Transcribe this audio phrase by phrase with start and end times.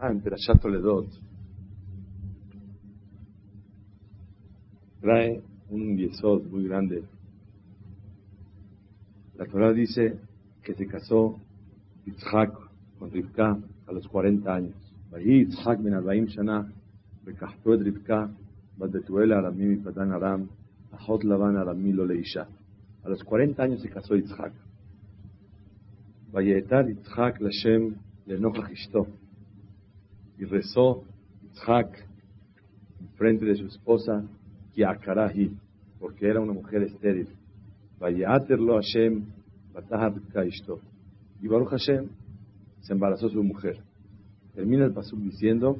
[0.00, 1.08] Ah, en Perashat Toledot.
[5.00, 7.02] Trae un yesod muy grande.
[9.36, 10.20] La Torah dice
[10.62, 11.40] que se casó
[12.06, 12.52] Yitzhak
[13.00, 13.58] con Rivka
[13.88, 14.76] a los 40 años.
[15.18, 16.72] Yitzhak ben Arbaim Shana,
[17.24, 18.30] becastó et Rivka,
[18.76, 20.48] Badetuel Aramim y Aram,
[20.92, 22.46] Ahot Laban Aramim lo leisha.
[23.02, 24.52] A los 40 años se casó Yitzhak.
[26.30, 27.96] Vayetar Yitzhak Lashem
[28.28, 29.08] lenojach ishto.
[30.38, 31.04] Y rezó
[31.42, 32.06] Yitzhak
[33.00, 34.24] en frente de su esposa,
[34.74, 35.50] que Akarahi,
[35.98, 37.28] porque era una mujer estéril.
[37.98, 39.24] Vayater lo Hashem,
[39.74, 40.80] Bataha Rivka Ishto.
[41.42, 42.08] Y Baruch Hashem
[42.80, 43.78] se embarazó su mujer.
[44.54, 45.78] Termina el pasuk diciendo,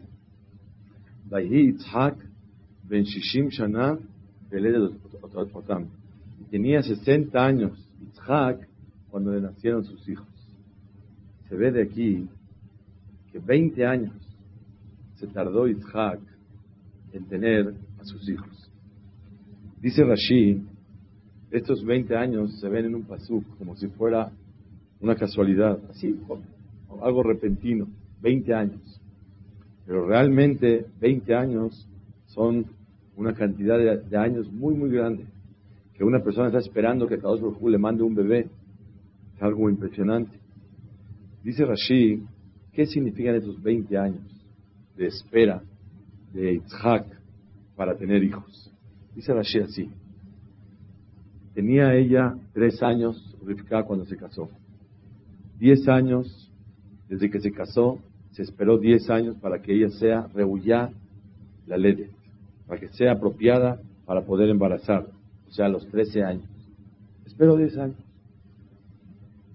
[1.30, 2.16] Vayhi Yitzhak
[2.88, 3.98] ben Shishim Shana
[5.52, 5.86] Otam.
[6.50, 8.68] Tenía 60 años Yitzhak
[9.10, 10.26] cuando le nacieron sus hijos.
[11.48, 12.28] Se ve de aquí
[13.32, 14.27] que 20 años
[15.18, 16.20] se tardó Yitzhak
[17.12, 18.70] en tener a sus hijos.
[19.80, 20.62] Dice Rashi,
[21.50, 24.30] estos 20 años se ven en un pasuk como si fuera
[25.00, 26.18] una casualidad, así,
[27.02, 27.88] algo repentino,
[28.20, 29.00] 20 años.
[29.86, 31.88] Pero realmente 20 años
[32.26, 32.66] son
[33.16, 35.24] una cantidad de, años muy, muy grande.
[35.94, 38.46] Que una persona está esperando que Kadosh Baruj le mande un bebé.
[39.34, 40.38] Es algo impresionante.
[41.42, 42.22] Dice Rashi,
[42.72, 44.37] ¿qué significan esos 20 años?
[44.98, 45.62] De espera
[46.34, 47.06] de Yitzhak
[47.76, 48.70] para tener hijos.
[49.14, 49.90] Dice Rashi así.
[51.54, 54.50] Tenía ella tres años, Rivka, cuando se casó.
[55.58, 56.52] Diez años,
[57.08, 57.98] desde que se casó,
[58.32, 60.90] se esperó diez años para que ella sea rehuyá
[61.66, 62.10] la ley,
[62.66, 65.06] para que sea apropiada para poder embarazar,
[65.48, 66.48] o sea, a los trece años.
[67.26, 67.96] Esperó diez años.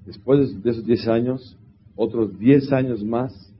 [0.05, 1.57] Después de esos diez años,
[1.95, 3.52] otros diez años más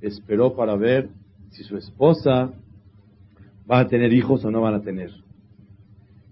[0.00, 1.08] esperó para ver
[1.50, 2.52] si su esposa
[3.70, 5.10] va a tener hijos o no van a tener.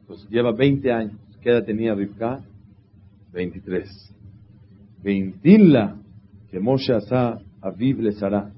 [0.07, 1.17] Pues lleva 20 años.
[1.41, 2.41] ¿Qué edad tenía Rivka?
[3.33, 3.89] 23.
[5.03, 5.97] Veintinla
[6.51, 8.53] que Moshe Asa Aviv les hará.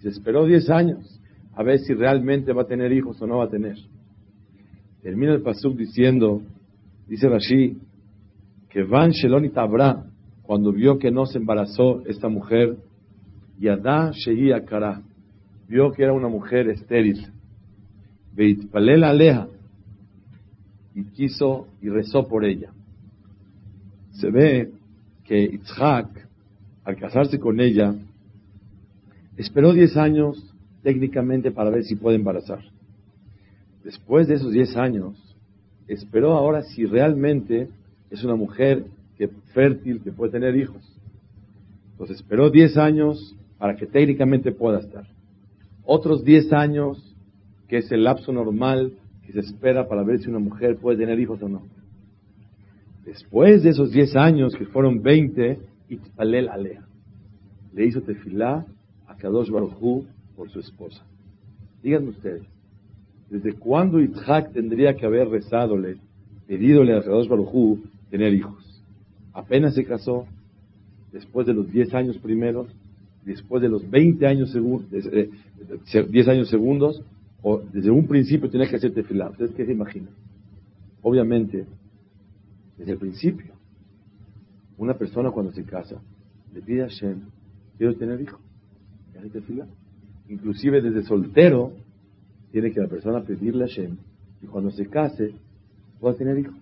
[0.00, 1.20] Se esperó 10 años
[1.54, 3.76] a ver si realmente va a tener hijos o no va a tener.
[5.02, 6.42] Termina el pasuk diciendo,
[7.06, 7.76] dice Rashi,
[8.70, 10.04] que Van Sheloni Tabra,
[10.42, 12.76] cuando vio que no se embarazó esta mujer,
[13.58, 15.02] Yadá Shehi Akara,
[15.68, 17.26] vio que era una mujer estéril.
[18.34, 19.48] Veitpalel Aleja,
[20.94, 22.70] y quiso y rezó por ella.
[24.12, 24.70] Se ve
[25.24, 26.28] que Itzhak,
[26.84, 27.94] al casarse con ella,
[29.36, 32.60] esperó 10 años técnicamente para ver si puede embarazar.
[33.82, 35.36] Después de esos 10 años,
[35.88, 37.68] esperó ahora si realmente
[38.10, 38.84] es una mujer
[39.18, 40.82] que, fértil que puede tener hijos.
[41.92, 45.06] Entonces esperó 10 años para que técnicamente pueda estar.
[45.86, 47.16] Otros 10 años,
[47.66, 48.92] que es el lapso normal
[49.24, 51.62] que se espera para ver si una mujer puede tener hijos o no.
[53.06, 55.58] Después de esos 10 años, que fueron 20,
[55.88, 56.82] Itzpalel Alea
[57.72, 58.66] le hizo tefilá
[59.06, 60.04] a Kadosh Baruj
[60.36, 61.02] por su esposa.
[61.82, 62.42] Díganme ustedes,
[63.30, 65.96] ¿desde cuándo Itzhak tendría que haber rezadole,
[66.46, 67.78] pedidole a Kadosh Baruj
[68.10, 68.82] tener hijos?
[69.32, 70.26] Apenas se casó,
[71.12, 72.68] después de los 10 años primeros,
[73.24, 77.02] después de los 20 años segundos, 10 años segundos,
[77.42, 79.30] o desde un principio tienes que hacer tefilá.
[79.30, 80.10] ¿Ustedes qué se imaginan?
[81.02, 81.66] Obviamente,
[82.78, 83.52] desde el principio,
[84.78, 86.00] una persona cuando se casa,
[86.52, 87.20] le pide a Hashem,
[87.76, 88.40] quiero tener hijos,
[89.18, 89.66] hace tefilá.
[90.28, 91.72] Inclusive desde soltero,
[92.50, 93.96] tiene que la persona pedirle a Hashem,
[94.42, 95.34] y cuando se case,
[96.00, 96.54] pueda tener hijos.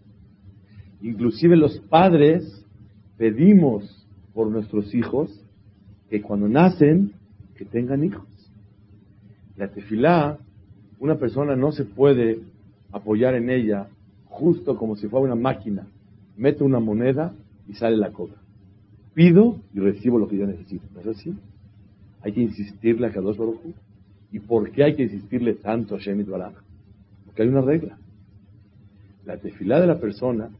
[1.00, 2.64] Inclusive los padres
[3.19, 5.41] pedimos por nuestros hijos
[6.12, 7.12] que cuando nacen,
[7.56, 8.29] que tengan hijos.
[9.56, 10.37] La tefilá,
[10.99, 12.41] una persona no se puede
[12.93, 13.88] apoyar en ella
[14.26, 15.87] justo como si fuera una máquina.
[16.37, 17.32] Mete una moneda
[17.67, 18.35] y sale la cobra.
[19.14, 20.85] Pido y recibo lo que yo necesito.
[20.93, 21.35] ¿No es así?
[22.20, 23.61] Hay que insistirle a Kadosh Baruj
[24.32, 26.56] ¿Y por qué hay que insistirle tanto a Shemit Baraj?
[27.25, 27.97] Porque hay una regla.
[29.25, 30.50] La tefilá de la persona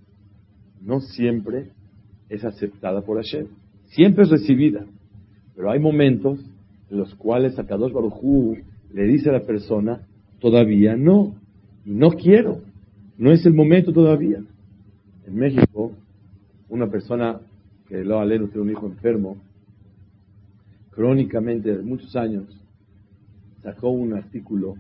[0.81, 1.73] no siempre
[2.31, 3.49] es aceptada por Hashem.
[3.89, 4.87] Siempre es recibida.
[5.55, 6.41] Pero hay momentos
[6.91, 8.57] en los cuales Akadosh Barujú
[8.93, 10.07] le dice a la persona,
[10.41, 11.35] todavía no,
[11.85, 12.61] no quiero,
[13.19, 14.43] no es el momento todavía.
[15.27, 15.93] En México,
[16.69, 17.41] una persona
[17.89, 19.37] que lo aleno tiene un hijo enfermo,
[20.91, 22.45] crónicamente de muchos años,
[23.63, 24.75] sacó un artículo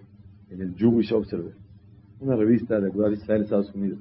[0.51, 1.55] en el Jewish Observer,
[2.21, 4.01] una revista de la Israel Estados Unidos.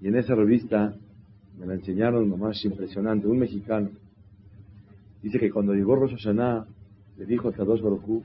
[0.00, 0.94] Y en esa revista
[1.58, 3.90] me la enseñaron lo más impresionante, un mexicano.
[5.22, 6.66] Dice que cuando llegó Rosh Hashanah,
[7.18, 8.22] le dijo a Kadosh Baruj Hu,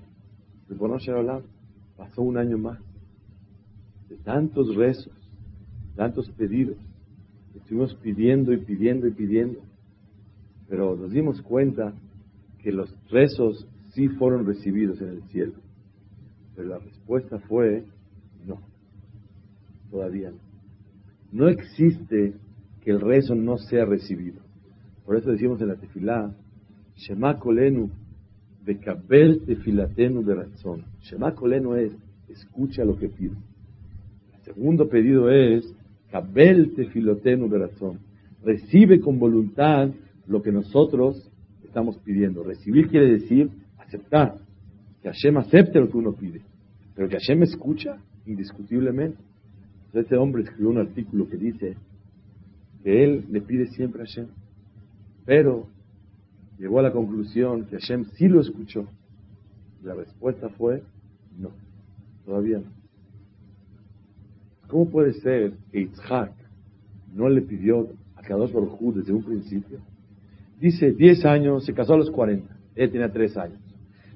[1.97, 2.79] pasó un año más
[4.09, 5.13] de tantos rezos,
[5.95, 6.77] tantos pedidos.
[7.55, 9.59] Estuvimos pidiendo y pidiendo y pidiendo.
[10.67, 11.93] Pero nos dimos cuenta
[12.59, 15.53] que los rezos sí fueron recibidos en el cielo.
[16.55, 17.85] Pero la respuesta fue
[18.45, 18.59] no.
[19.89, 20.37] Todavía no.
[21.31, 22.33] No existe
[22.81, 24.41] que el rezo no sea recibido.
[25.05, 26.33] Por eso decimos en la tefilá,
[26.95, 27.89] Shema kolenu
[28.65, 30.85] bekabel tefilatenu berazón.
[31.01, 31.91] Shema kolenu es,
[32.29, 33.35] escucha lo que pide.
[34.33, 35.73] El segundo pedido es,
[36.11, 37.99] kabel tefilotenu berazón.
[38.43, 39.89] Recibe con voluntad
[40.27, 41.29] lo que nosotros
[41.63, 42.43] estamos pidiendo.
[42.43, 44.37] Recibir quiere decir aceptar.
[45.01, 46.41] Que Hashem acepte lo que uno pide.
[46.95, 49.17] Pero que Hashem escucha, indiscutiblemente.
[49.87, 51.75] Entonces, este hombre escribió un artículo que dice,
[52.83, 54.27] que él le pide siempre a Hashem.
[55.25, 55.67] Pero
[56.57, 58.85] llegó a la conclusión que Hashem sí lo escuchó.
[59.83, 60.83] La respuesta fue
[61.37, 61.51] no,
[62.25, 62.75] todavía no.
[64.67, 66.31] ¿Cómo puede ser que Yitzhak
[67.13, 69.79] no le pidió a Kadosh Baruj desde un principio?
[70.59, 73.59] Dice 10 años, se casó a los 40, él tenía 3 años.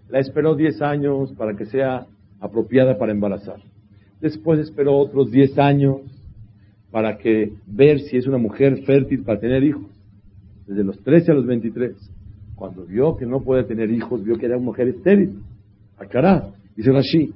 [0.09, 2.07] La esperó 10 años para que sea
[2.39, 3.61] apropiada para embarazar.
[4.21, 6.01] Después esperó otros 10 años
[6.91, 9.85] para que ver si es una mujer fértil para tener hijos.
[10.65, 11.95] Desde los 13 a los 23.
[12.59, 15.39] Cuando vio que no puede tener hijos, vio que era una mujer estéril.
[15.97, 17.33] Akará, dice Rashi.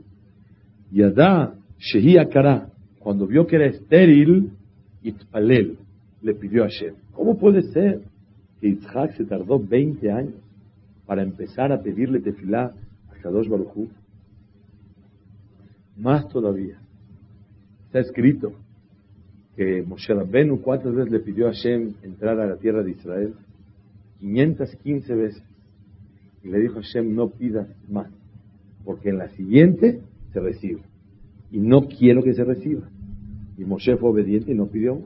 [0.91, 2.67] Yadá, Shehi Akará.
[2.99, 4.51] Cuando vio que era estéril,
[5.01, 5.77] Itpalel,
[6.21, 6.95] le pidió a Hashem.
[7.13, 8.01] ¿Cómo puede ser
[8.59, 10.33] que Yitzhak se tardó 20 años
[11.05, 12.73] para empezar a pedirle tefilá
[13.09, 13.87] a Kadosh Baruj
[15.95, 16.79] Más todavía.
[17.85, 18.51] Está escrito
[19.55, 23.33] que Moshe Rabbenu cuántas veces le pidió a Hashem entrar a la tierra de Israel?
[24.23, 25.43] 515 veces.
[26.43, 28.07] Y le dijo Hashem, no pidas más,
[28.85, 29.99] porque en la siguiente
[30.31, 30.81] se recibe.
[31.51, 32.87] Y no quiero que se reciba.
[33.57, 35.01] Y Moshe fue obediente y no pidió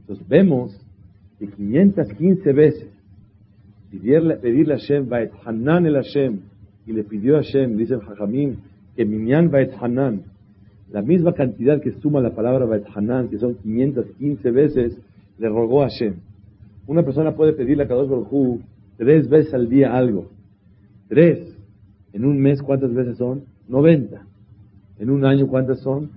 [0.00, 0.76] Entonces vemos
[1.38, 2.88] que 515 veces
[3.90, 5.08] pedirle, pedirle a Hashem,
[5.44, 6.40] Hanan el Hashem,
[6.86, 8.56] y le pidió a Hashem, dice el Jajamim,
[8.96, 10.22] que Minyan Hanan,
[10.90, 14.98] la misma cantidad que suma la palabra Bet Hanan, que son 515 veces,
[15.38, 16.16] le rogó a Hashem.
[16.90, 18.62] Una persona puede pedirle a Kadosh Baruj
[18.96, 20.26] tres veces al día algo.
[21.06, 21.56] Tres.
[22.12, 23.44] En un mes, ¿cuántas veces son?
[23.68, 24.20] 90.
[24.98, 26.10] En un año, ¿cuántas son?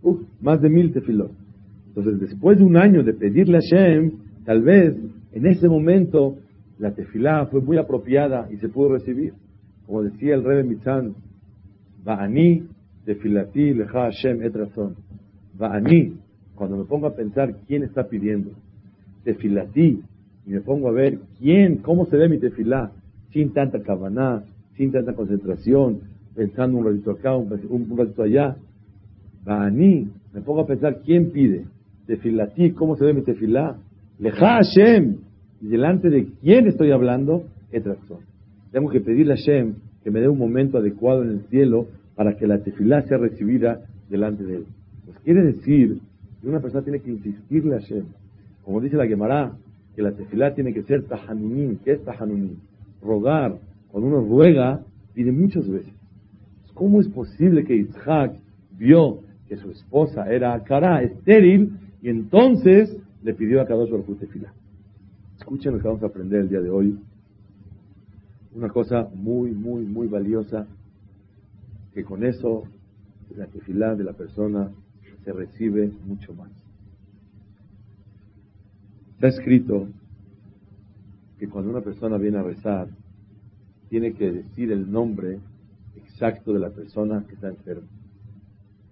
[0.00, 1.32] Uf, más de mil tefilot.
[1.88, 4.12] Entonces, después de un año de pedirle a Hashem,
[4.46, 4.96] tal vez
[5.32, 6.38] en ese momento
[6.78, 9.34] la tefilá fue muy apropiada y se pudo recibir.
[9.84, 11.12] Como decía el Rebbe Mitzan,
[12.02, 12.66] Ba'ani
[13.04, 14.96] Tefilati leja Hashem et razón.
[15.82, 16.14] mí
[16.54, 18.52] cuando me pongo a pensar quién está pidiendo,
[19.24, 20.02] tefilati,
[20.46, 22.92] y me pongo a ver quién, cómo se ve mi tefilá,
[23.32, 24.44] sin tanta cabana,
[24.76, 26.00] sin tanta concentración,
[26.34, 27.48] pensando un ratito acá, un,
[27.96, 28.56] ratito allá.
[29.72, 31.64] mí me pongo a pensar quién pide,
[32.06, 33.76] tefilati, cómo se ve mi tefilá,
[34.18, 35.16] leja Hashem,
[35.60, 38.18] y delante de quién estoy hablando, razón.
[38.70, 42.36] Tengo que pedirle a Hashem que me dé un momento adecuado en el cielo para
[42.36, 44.66] que la tefilá sea recibida delante de él.
[45.06, 45.98] Pues quiere decir
[46.40, 48.04] que una persona tiene que insistirle a Hashem.
[48.64, 49.52] Como dice la Gemara,
[49.94, 51.78] que la tefilá tiene que ser tahanunim.
[51.84, 52.56] ¿Qué es tahanunim?
[53.02, 53.58] Rogar.
[53.90, 55.92] Cuando uno ruega, pide muchas veces.
[56.74, 58.32] ¿Cómo es posible que Isaac
[58.76, 64.52] vio que su esposa era cara, estéril, y entonces le pidió a Kadosh Baruch tefilá?
[65.38, 66.98] Escuchen lo que vamos a aprender el día de hoy.
[68.54, 70.66] Una cosa muy, muy, muy valiosa
[71.92, 72.64] que con eso
[73.36, 74.70] la tefilá de la persona
[75.24, 76.63] se recibe mucho más.
[79.14, 79.88] Está escrito
[81.38, 82.88] que cuando una persona viene a rezar,
[83.88, 85.38] tiene que decir el nombre
[85.96, 87.86] exacto de la persona que está enferma.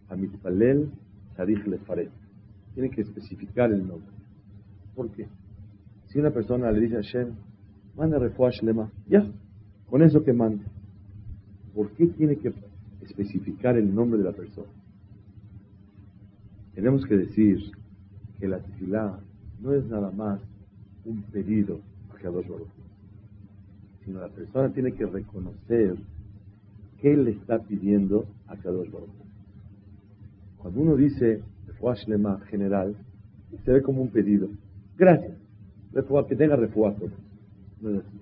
[0.09, 0.91] Amitpalel
[1.37, 2.11] Sarich Lefaret.
[2.75, 4.12] Tiene que especificar el nombre.
[4.95, 5.26] ¿Por qué?
[6.07, 7.29] Si una persona le dice a Hashem,
[7.97, 9.26] manda refuash lema, ya,
[9.88, 10.64] con eso que manda.
[11.75, 12.52] ¿Por qué tiene que
[13.05, 14.69] especificar el nombre de la persona.
[16.75, 17.59] Tenemos que decir
[18.38, 19.19] que la tefilá
[19.62, 20.40] no es nada más
[21.04, 22.47] un pedido a Kadosh
[24.04, 25.97] sino la persona tiene que reconocer
[27.00, 29.11] qué le está pidiendo a Kadosh Baruch.
[30.59, 31.40] Cuando uno dice
[32.07, 32.95] Lema general,
[33.64, 34.49] se ve como un pedido.
[34.97, 35.37] Gracias.
[36.28, 36.95] Que tenga refuá
[37.81, 38.19] No es así.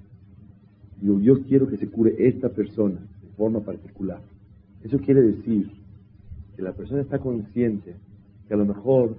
[1.03, 4.21] Yo, yo quiero que se cure esta persona de forma particular.
[4.83, 5.71] Eso quiere decir
[6.57, 7.95] que la persona está consciente
[8.49, 9.17] que a lo mejor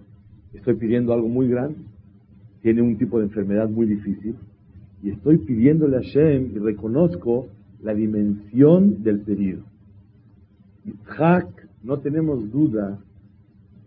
[0.54, 1.78] estoy pidiendo algo muy grande,
[2.62, 4.36] tiene un tipo de enfermedad muy difícil,
[5.04, 7.48] y estoy pidiéndole a Shem y reconozco
[7.82, 9.64] la dimensión del pedido.
[10.86, 13.00] Yitzhak, no tenemos duda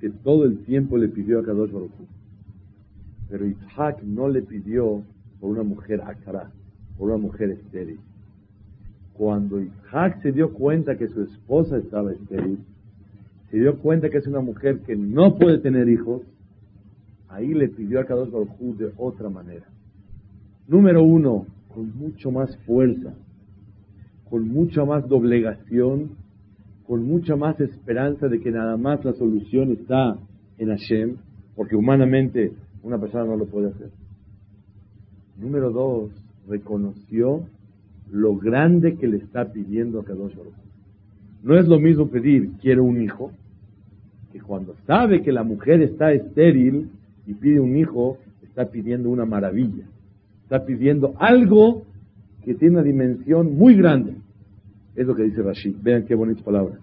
[0.01, 1.93] que todo el tiempo le pidió a Kadosh Baruch
[3.29, 5.03] pero Yitzhak no le pidió
[5.41, 6.51] por una mujer akara,
[6.97, 7.99] por una mujer estéril.
[9.15, 12.59] Cuando Yitzhak se dio cuenta que su esposa estaba estéril,
[13.51, 16.23] se dio cuenta que es una mujer que no puede tener hijos,
[17.35, 19.67] ahí le pidió a Kadosh Baruj de otra manera.
[20.69, 23.13] Número uno, con mucho más fuerza,
[24.31, 26.11] con mucha más doblegación,
[26.87, 30.17] con mucha más esperanza de que nada más la solución está
[30.59, 31.17] en Hashem,
[31.57, 33.91] porque humanamente una persona no lo puede hacer.
[35.37, 36.13] Número dos,
[36.49, 37.43] reconoció
[38.13, 40.55] lo grande que le está pidiendo a Kadosh Baruj.
[41.43, 43.33] No es lo mismo pedir quiero un hijo,
[44.33, 46.91] que cuando sabe que la mujer está estéril
[47.27, 49.85] y pide un hijo, está pidiendo una maravilla.
[50.43, 51.85] Está pidiendo algo
[52.45, 54.17] que tiene una dimensión muy grande.
[54.95, 55.77] Es lo que dice Rashid.
[55.83, 56.79] Vean qué bonitas palabras.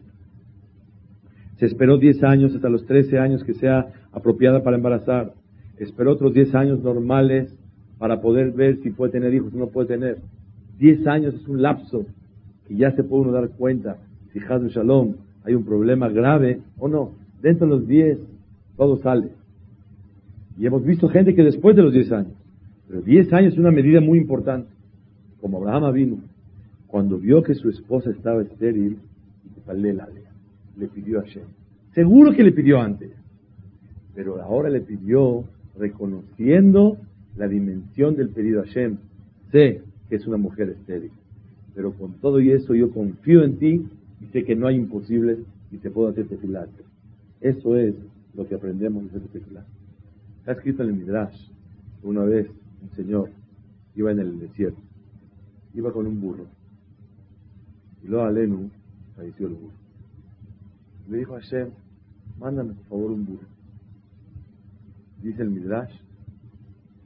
[1.58, 5.34] Se esperó 10 años hasta los 13 años que sea apropiada para embarazar.
[5.78, 7.56] Esperó otros 10 años normales
[8.00, 10.18] para poder ver si puede tener hijos o no puede tener.
[10.80, 12.06] 10 años es un lapso
[12.68, 13.98] que ya se puede uno dar cuenta
[14.34, 17.12] si Shalom hay un problema grave o no.
[17.42, 18.20] Dentro de los 10
[18.78, 19.30] todo sale.
[20.62, 22.34] Y hemos visto gente que después de los 10 años,
[22.88, 24.70] pero 10 años es una medida muy importante.
[25.42, 26.18] Como Abraham vino,
[26.86, 29.00] cuando vio que su esposa estaba estéril,
[30.78, 31.46] le pidió a Shem.
[31.96, 33.10] Seguro que le pidió antes,
[34.14, 35.46] pero ahora le pidió
[35.80, 36.98] reconociendo
[37.38, 38.98] la dimensión del pedido a Shem.
[39.52, 41.10] Sé que es una mujer estéril,
[41.74, 43.84] pero con todo y eso yo confío en ti
[44.22, 45.40] y sé que no hay imposibles
[45.72, 46.68] y te puedo hacer tefilar.
[47.40, 47.96] Eso es
[48.36, 49.66] lo que aprendemos de hacer tefilar.
[50.42, 51.52] Está escrito en el Midrash,
[52.02, 52.50] una vez
[52.82, 53.30] un señor
[53.94, 54.82] iba en el desierto,
[55.76, 56.48] iba con un burro,
[58.02, 58.72] y luego Alenu
[59.16, 59.76] falleció el burro.
[61.10, 61.70] Le dijo a Hashem,
[62.40, 63.46] mándame por favor un burro.
[65.22, 65.94] Dice el Midrash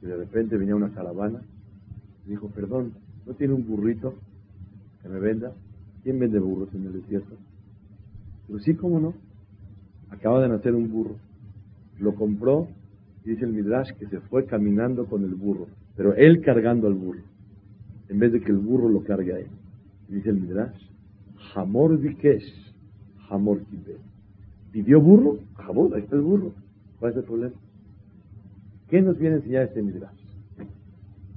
[0.00, 1.42] que de repente venía una caravana
[2.24, 2.94] y dijo, perdón,
[3.26, 4.14] ¿no tiene un burrito
[5.02, 5.52] que me venda?
[6.02, 7.36] ¿Quién vende burros en el desierto?
[8.46, 9.12] Pero sí, ¿cómo no?
[10.08, 11.16] Acaba de nacer un burro.
[11.98, 12.68] Lo compró
[13.26, 15.66] dice el Midrash que se fue caminando con el burro,
[15.96, 17.20] pero él cargando al burro,
[18.08, 19.48] en vez de que el burro lo cargue a él.
[20.08, 20.80] dice el Midrash,
[21.54, 22.72] Hamor Vikesh,
[23.28, 23.96] Hamor Kibe.
[24.70, 25.40] ¿Pidió burro?
[25.56, 26.52] Hamor, ahí está el burro.
[27.00, 27.54] ¿Cuál es el problema?
[28.88, 30.26] ¿Qué nos viene a enseñar este Midrash?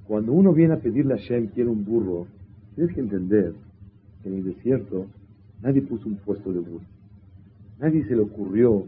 [0.05, 2.27] Cuando uno viene a pedirle a Shem, quiere un burro,
[2.75, 3.53] tienes que entender
[4.21, 5.07] que en el desierto
[5.61, 6.85] nadie puso un puesto de burro.
[7.79, 8.85] Nadie se le ocurrió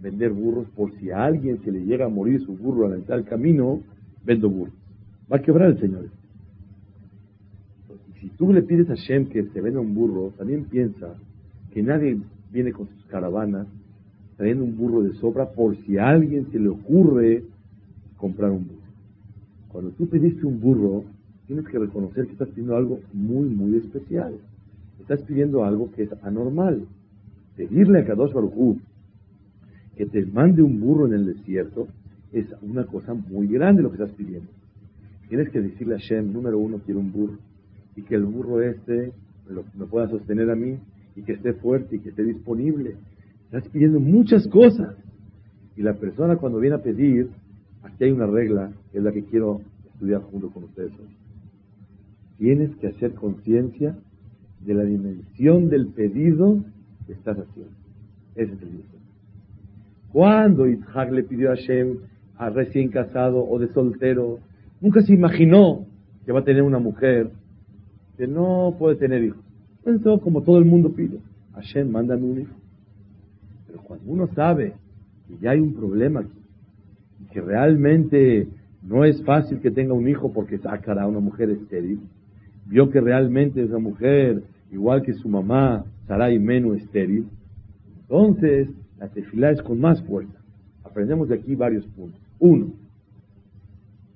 [0.00, 2.96] vender burros por si a alguien se le llega a morir su burro a la
[2.96, 3.80] mitad del camino,
[4.24, 4.74] vendo burros.
[5.30, 6.06] Va a quebrar el Señor.
[8.08, 11.14] Y si tú le pides a Shem que se venda un burro, también piensa
[11.72, 12.18] que nadie
[12.50, 13.66] viene con sus caravanas
[14.36, 17.44] trayendo un burro de sobra por si a alguien se le ocurre
[18.16, 18.80] comprar un burro.
[19.68, 21.04] Cuando tú pediste un burro,
[21.46, 24.34] tienes que reconocer que estás pidiendo algo muy, muy especial.
[24.98, 26.86] Estás pidiendo algo que es anormal.
[27.56, 28.78] Pedirle a Kadosh Baruj
[30.00, 31.86] que te mande un burro en el desierto
[32.32, 34.48] es una cosa muy grande lo que estás pidiendo.
[35.28, 37.36] Tienes que decirle a Shem, número uno, quiero un burro.
[37.96, 39.12] Y que el burro este
[39.76, 40.78] me, pueda sostener a mí
[41.16, 42.96] y que esté fuerte y que esté disponible.
[43.44, 44.96] Estás pidiendo muchas cosas.
[45.76, 47.28] Y la persona cuando viene a pedir,
[47.82, 49.60] aquí hay una regla que es la que quiero
[49.92, 51.14] estudiar junto con ustedes hoy.
[52.38, 53.98] Tienes que hacer conciencia
[54.64, 56.64] de la dimensión del pedido
[57.06, 57.74] que estás haciendo.
[58.34, 58.99] Ese es el.
[60.12, 61.98] Cuando Isaac le pidió a Hashem
[62.36, 64.38] a recién casado o de soltero,
[64.80, 65.86] nunca se imaginó
[66.24, 67.30] que va a tener una mujer
[68.16, 69.44] que no puede tener hijos.
[69.84, 71.18] Pensó como todo el mundo pide,
[71.54, 72.54] Hashem, mándame un hijo.
[73.66, 74.74] Pero cuando uno sabe
[75.28, 76.40] que ya hay un problema aquí,
[77.32, 78.48] que realmente
[78.82, 82.00] no es fácil que tenga un hijo porque sacará a una mujer estéril,
[82.66, 87.26] vio que realmente es una mujer igual que su mamá, Sarai Menu estéril,
[88.02, 88.68] entonces
[89.00, 90.38] la tefilá es con más fuerza.
[90.84, 92.20] Aprendemos de aquí varios puntos.
[92.38, 92.74] Uno,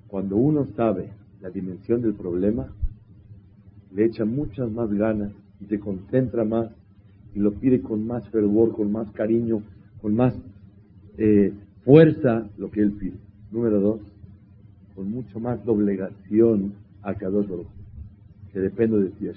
[0.07, 1.09] cuando uno sabe
[1.41, 2.67] la dimensión del problema,
[3.93, 6.69] le echa muchas más ganas y se concentra más
[7.33, 9.63] y lo pide con más fervor, con más cariño,
[10.01, 10.35] con más
[11.17, 11.51] eh,
[11.83, 13.17] fuerza lo que él pide.
[13.51, 14.01] Número dos,
[14.95, 17.67] con mucho más doblegación a Kadosh Baruch,
[18.53, 19.27] que depende de ti,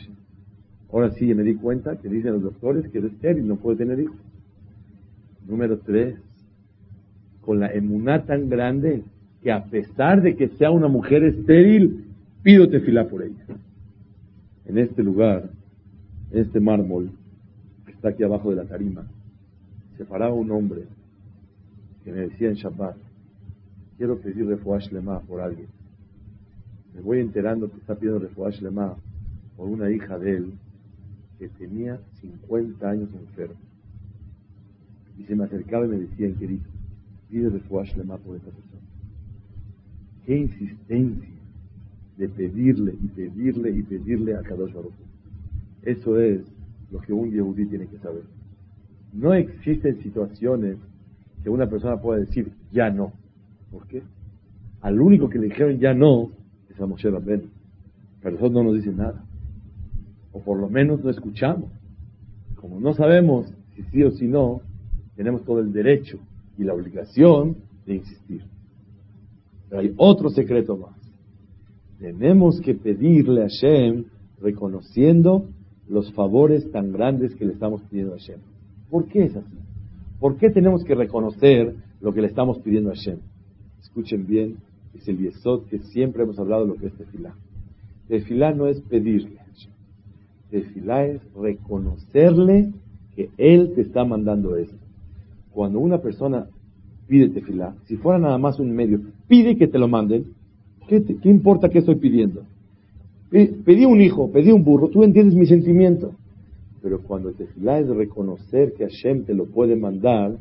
[0.92, 4.00] Ahora sí me di cuenta que dicen los doctores que es estéril, no puede tener
[4.00, 4.16] hijos.
[5.48, 6.14] Número tres,
[7.40, 9.02] con la emuná tan grande
[9.42, 12.04] que a pesar de que sea una mujer estéril,
[12.42, 13.46] pido tefilá por ella.
[14.66, 15.48] En este lugar,
[16.30, 17.10] en este mármol,
[17.86, 19.06] que está aquí abajo de la tarima,
[19.96, 20.82] se paraba un hombre
[22.04, 22.96] que me decía en Shabbat,
[23.96, 25.68] quiero pedir refuash lema por alguien.
[26.94, 28.96] Me voy enterando que está pidiendo refuash lema
[29.56, 30.52] por una hija de él
[31.38, 33.67] que tenía 50 años enfermo.
[35.18, 36.62] Y se me acercaba y me decía, querido,
[37.28, 38.82] pide refuash lema por esta persona.
[40.24, 41.28] Qué insistencia
[42.16, 44.92] de pedirle y pedirle y pedirle a Kadosh Baruch.
[45.82, 46.42] Eso es
[46.90, 48.22] lo que un yehudí tiene que saber.
[49.12, 50.76] No existen situaciones
[51.42, 53.12] que una persona pueda decir ya no.
[53.70, 54.02] ¿Por qué?
[54.80, 56.30] Al único que le dijeron ya no
[56.68, 57.50] es a Moshe Rabben.
[58.22, 59.24] Pero eso no nos dice nada.
[60.32, 61.70] O por lo menos no escuchamos.
[62.56, 64.60] Como no sabemos si sí o si no,
[65.18, 66.20] tenemos todo el derecho
[66.56, 68.40] y la obligación de insistir.
[69.68, 70.94] Pero hay otro secreto más.
[71.98, 74.04] Tenemos que pedirle a Hashem
[74.40, 75.48] reconociendo
[75.88, 78.38] los favores tan grandes que le estamos pidiendo a Hashem.
[78.88, 79.56] ¿Por qué es así?
[80.20, 83.18] ¿Por qué tenemos que reconocer lo que le estamos pidiendo a Hashem?
[83.82, 84.58] Escuchen bien,
[84.94, 87.34] es el yesod que siempre hemos hablado de lo que es tefilá.
[88.06, 89.72] Tefilá no es pedirle a Hashem.
[90.52, 92.72] Tefilá es reconocerle
[93.16, 94.87] que Él te está mandando esto.
[95.52, 96.46] Cuando una persona
[97.06, 100.34] pide tefilá, si fuera nada más un medio, pide que te lo manden,
[100.88, 102.42] ¿qué, importa qué estoy pidiendo?
[103.30, 106.12] Pedí un hijo, pedí un burro, tú entiendes mi sentimiento.
[106.82, 110.36] Pero cuando tefilá es reconocer que Hashem te lo puede mandar,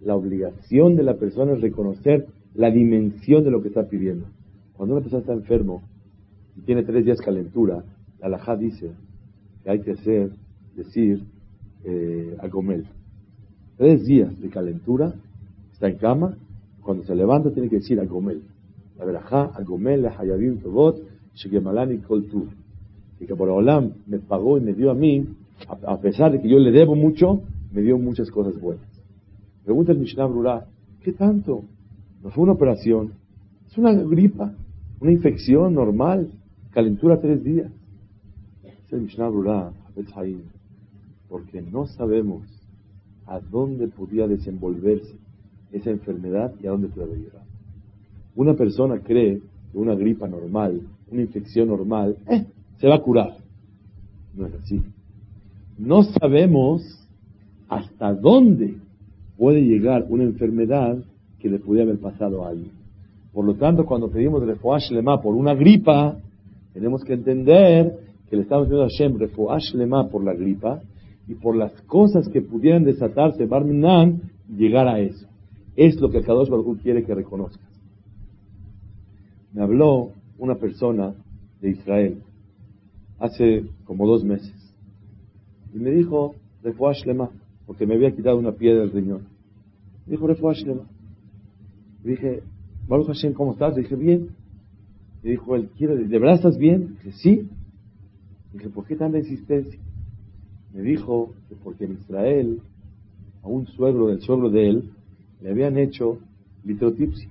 [0.00, 4.26] la obligación de la persona es reconocer la dimensión de lo que está pidiendo.
[4.74, 5.82] Cuando una persona está enfermo
[6.56, 7.84] y tiene tres días calentura,
[8.20, 8.92] la alajá dice
[9.62, 10.30] que hay que hacer,
[10.76, 11.24] decir,
[11.84, 12.86] eh, agomel.
[13.76, 15.14] Tres días de calentura,
[15.72, 16.36] está en cama,
[16.82, 18.42] cuando se levanta tiene que decir agomel.
[18.98, 21.02] La verajá, agomel, hayabim tobot,
[21.34, 22.46] shegemalani kol tu.
[23.18, 25.26] Y que por Olam me pagó y me dio a mí
[25.86, 28.86] a pesar de que yo le debo mucho, me dio muchas cosas buenas.
[29.64, 30.66] Pregunta el Mishnah Brura,
[31.02, 31.64] ¿qué tanto?
[32.22, 33.12] No fue una operación,
[33.66, 34.52] es una gripa,
[35.00, 36.30] una infección normal,
[36.70, 37.70] calentura tres días.
[38.62, 39.72] Es el Mishnah Brura,
[41.28, 42.42] porque no sabemos
[43.26, 45.14] a dónde podía desenvolverse
[45.72, 47.42] esa enfermedad y a dónde puede llegar.
[48.36, 49.40] Una persona cree
[49.72, 52.44] que una gripa normal, una infección normal, eh,
[52.78, 53.36] se va a curar.
[54.34, 54.82] No es así
[55.78, 56.82] no sabemos
[57.68, 58.76] hasta dónde
[59.36, 60.98] puede llegar una enfermedad
[61.38, 62.72] que le pudiera haber pasado a alguien.
[63.32, 66.16] Por lo tanto, cuando pedimos refuash lema por una gripa,
[66.72, 70.80] tenemos que entender que le estamos pidiendo a Hashem refuash lema por la gripa
[71.26, 75.26] y por las cosas que pudieran desatarse, Barminan, llegar a eso.
[75.76, 77.66] Es lo que Kadosh Baruch quiere que reconozcas.
[79.52, 81.14] Me habló una persona
[81.60, 82.22] de Israel
[83.18, 84.54] hace como dos meses
[85.74, 87.30] y me dijo, Refuash Lema,
[87.66, 89.22] porque me había quitado una piedra del riñón.
[90.06, 90.84] Me dijo, Refuash Lema.
[92.04, 92.42] Le dije,
[92.86, 93.74] Baruch Hashem, ¿cómo estás?
[93.74, 94.28] Le dije, bien.
[95.22, 96.80] Me dijo, él ¿de verdad bien?
[96.80, 97.48] Le dije, sí.
[98.52, 99.80] Le dije, ¿por qué tanta insistencia?
[100.74, 102.60] Me dijo que porque en Israel,
[103.44, 104.90] a un suegro del suegro de él,
[105.40, 106.18] le habían hecho
[106.64, 107.28] litrotipsia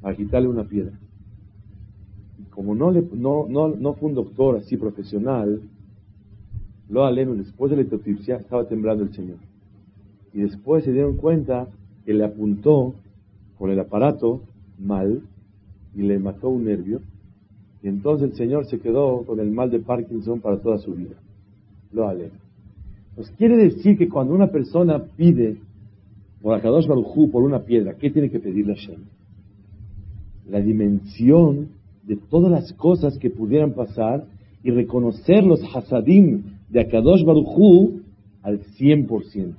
[0.00, 0.98] para quitarle una piedra.
[2.50, 5.60] Como no, le, no, fue un doctor así profesional,
[6.88, 9.36] lo aleno, después de la litotipsia, estaba temblando el Señor.
[10.32, 11.68] Y después se dieron cuenta
[12.06, 12.94] que le apuntó
[13.58, 14.40] con el aparato
[14.78, 15.20] mal
[15.94, 17.02] y le mató un nervio.
[17.82, 21.16] Y entonces el Señor se quedó con el mal de Parkinson para toda su vida.
[21.92, 22.45] Lo aleno.
[23.16, 25.56] Pues quiere decir que cuando una persona pide
[26.42, 29.00] por Akadosh Barujú, por una piedra, ¿qué tiene que pedirle a Shem?
[30.50, 31.68] La dimensión
[32.06, 34.26] de todas las cosas que pudieran pasar
[34.62, 38.02] y reconocer los hasadim de Akadosh Baruchú
[38.42, 39.54] al 100%.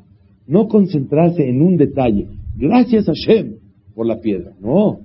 [0.46, 2.28] No concentrarse en un detalle.
[2.56, 3.56] Gracias a Hashem
[3.96, 4.54] por la piedra.
[4.62, 5.00] No.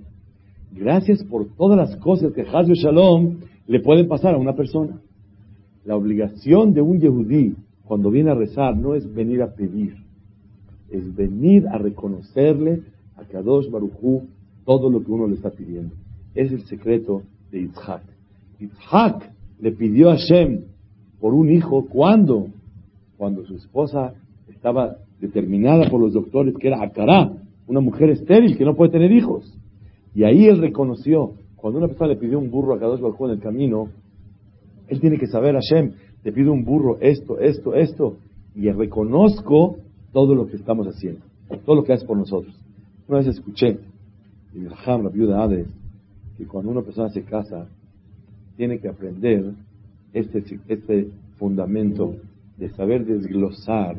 [0.72, 5.00] Gracias por todas las cosas que Hazbe Shalom le pueden pasar a una persona.
[5.86, 7.54] La obligación de un Yehudí
[7.92, 9.96] cuando viene a rezar no es venir a pedir,
[10.88, 12.80] es venir a reconocerle
[13.18, 14.28] a Kadosh Baruchú
[14.64, 15.94] todo lo que uno le está pidiendo.
[16.34, 18.02] Es el secreto de Yitzhak.
[18.58, 20.62] Yitzhak le pidió a Hashem
[21.20, 21.84] por un hijo.
[21.84, 22.46] ¿Cuándo?
[23.18, 24.14] Cuando su esposa
[24.48, 27.30] estaba determinada por los doctores que era Acará,
[27.66, 29.52] una mujer estéril que no puede tener hijos.
[30.14, 33.32] Y ahí él reconoció, cuando una persona le pidió un burro a Kadosh Baruj en
[33.32, 33.88] el camino,
[34.88, 38.16] él tiene que saber, Hashem, te pido un burro, esto, esto, esto,
[38.54, 39.78] y reconozco
[40.12, 41.20] todo lo que estamos haciendo,
[41.64, 42.54] todo lo que haces por nosotros.
[43.08, 43.78] Una vez escuché,
[44.86, 45.68] Ham, la viuda Hades,
[46.36, 47.66] que cuando una persona se casa,
[48.56, 49.52] tiene que aprender
[50.12, 52.16] este, este fundamento
[52.58, 53.96] de saber desglosar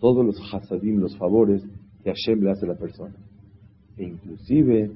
[0.00, 1.62] todos los hasadim, los favores
[2.02, 3.14] que Hashem le hace a la persona.
[3.96, 4.90] E inclusive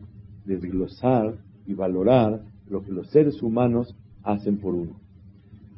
[0.45, 1.35] desglosar
[1.67, 5.02] y valorar lo que los seres humanos hacen por uno.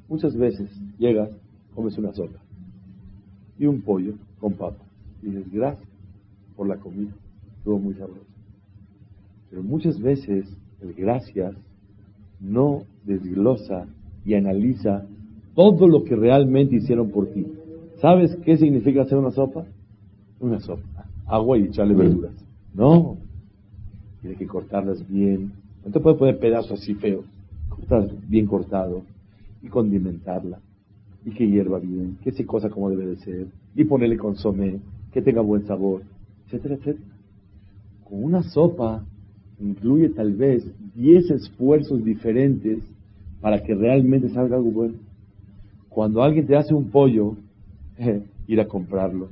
[0.09, 1.31] Muchas veces llegas,
[1.75, 2.39] comes una sopa
[3.59, 4.85] y un pollo con papa.
[5.23, 5.89] Y dices, gracias
[6.57, 7.13] por la comida,
[7.59, 8.21] estuvo muy sabroso.
[9.51, 10.47] Pero muchas veces
[10.83, 11.55] el gracias
[12.41, 13.87] no desglosa
[14.25, 15.07] y analiza
[15.55, 17.47] todo lo que realmente hicieron por ti.
[18.01, 19.65] ¿Sabes qué significa hacer una sopa?
[20.41, 21.07] Una sopa.
[21.27, 22.35] Agua y echarle verduras.
[22.75, 23.17] No.
[24.21, 25.53] Tienes que cortarlas bien.
[25.85, 27.25] No te puedes poner pedazos así feos.
[27.69, 29.03] Cortarlas bien cortado
[29.65, 30.61] y condimentarla.
[31.25, 33.47] Y que hierva bien, que se cosa como debe de ser.
[33.75, 34.79] Y ponerle consomé,
[35.13, 36.03] que tenga buen sabor,
[36.47, 37.07] etcétera, etcétera.
[38.05, 39.05] Con una sopa
[39.59, 42.79] incluye tal vez 10 esfuerzos diferentes
[43.41, 44.95] para que realmente salga algo bueno.
[45.89, 47.37] Cuando alguien te hace un pollo,
[48.47, 49.29] ir a comprarlo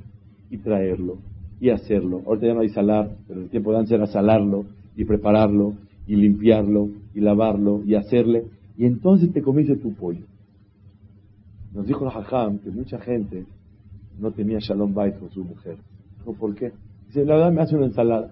[0.49, 1.17] y traerlo
[1.59, 2.21] y hacerlo.
[2.25, 4.65] Ahorita ya no hay salar, pero el tiempo de antes era salarlo
[4.95, 5.73] y prepararlo
[6.07, 8.45] y limpiarlo y lavarlo y hacerle.
[8.77, 10.25] Y entonces te comiste tu pollo.
[11.73, 13.45] Nos dijo el Hajam que mucha gente
[14.19, 15.77] no tenía Shalom Bait con su mujer.
[16.23, 16.71] ¿Por qué?
[17.07, 18.31] Dice, la verdad me hace una ensalada.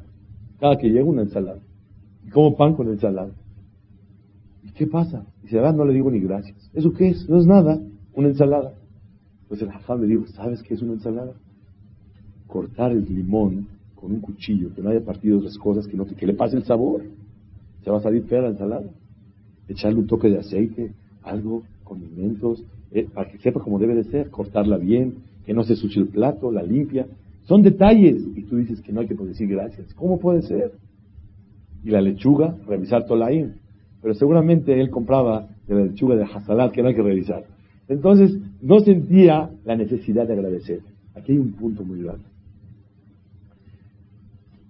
[0.60, 1.60] Cada que llega una ensalada.
[2.26, 3.32] Y como pan con ensalada.
[4.64, 5.26] ¿Y qué pasa?
[5.42, 6.70] Dice, la verdad no le digo ni gracias.
[6.74, 7.28] ¿Eso qué es?
[7.28, 7.80] No es nada.
[8.14, 8.74] Una ensalada.
[9.48, 11.34] Pues el Hajam le dijo, ¿sabes qué es una ensalada?
[12.48, 16.26] Cortar el limón con un cuchillo, que no haya partido otras cosas, que, no, que
[16.26, 17.04] le pase el sabor.
[17.84, 18.90] Se va a salir fea la ensalada.
[19.68, 20.92] Echarle un toque de aceite,
[21.24, 25.76] algo, condimentos, eh, para que sepa cómo debe de ser, cortarla bien, que no se
[25.76, 27.08] suche el plato, la limpia.
[27.44, 28.24] Son detalles.
[28.36, 29.94] Y tú dices que no hay que decir gracias.
[29.94, 30.74] ¿Cómo puede ser?
[31.84, 33.54] Y la lechuga, revisar tolaim.
[34.02, 37.46] Pero seguramente él compraba de la lechuga de Hasalat, que no hay que revisar.
[37.88, 40.82] Entonces, no sentía la necesidad de agradecer.
[41.16, 42.24] Aquí hay un punto muy grande.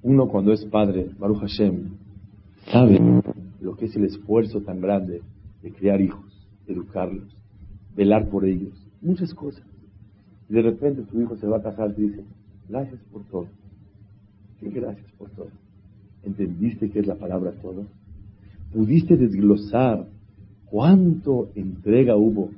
[0.04, 1.92] Uno cuando es padre, Baruch Hashem,
[2.72, 3.00] sabe
[3.62, 5.22] lo que es el esfuerzo tan grande
[5.62, 7.36] de criar hijos, educarlos,
[7.96, 9.64] velar por ellos, muchas cosas.
[10.50, 12.24] Y de repente tu hijo se va a casar y dice,
[12.68, 13.48] gracias por todo.
[14.60, 15.50] ¿Qué gracias por todo?
[16.24, 17.86] ¿Entendiste qué es la palabra todo?
[18.74, 20.08] ¿Pudiste desglosar
[20.72, 22.50] cuánto entrega hubo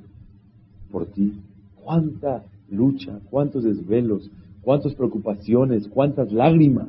[0.94, 1.34] por ti.
[1.82, 4.30] Cuánta lucha, cuántos desvelos,
[4.62, 6.86] cuántas preocupaciones, cuántas lágrimas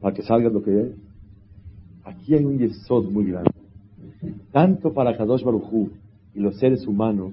[0.00, 0.92] para que salga lo que es.
[2.04, 3.50] Aquí hay un yesod muy grande.
[4.50, 5.90] Tanto para Kadosh Baruchú
[6.34, 7.32] y los seres humanos,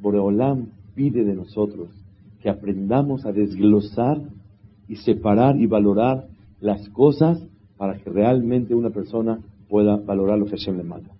[0.00, 1.90] Boreolam pide de nosotros
[2.40, 4.20] que aprendamos a desglosar
[4.88, 6.26] y separar y valorar
[6.60, 7.42] las cosas
[7.76, 9.38] para que realmente una persona
[9.68, 11.10] pueda valorar lo que Hashem le manda.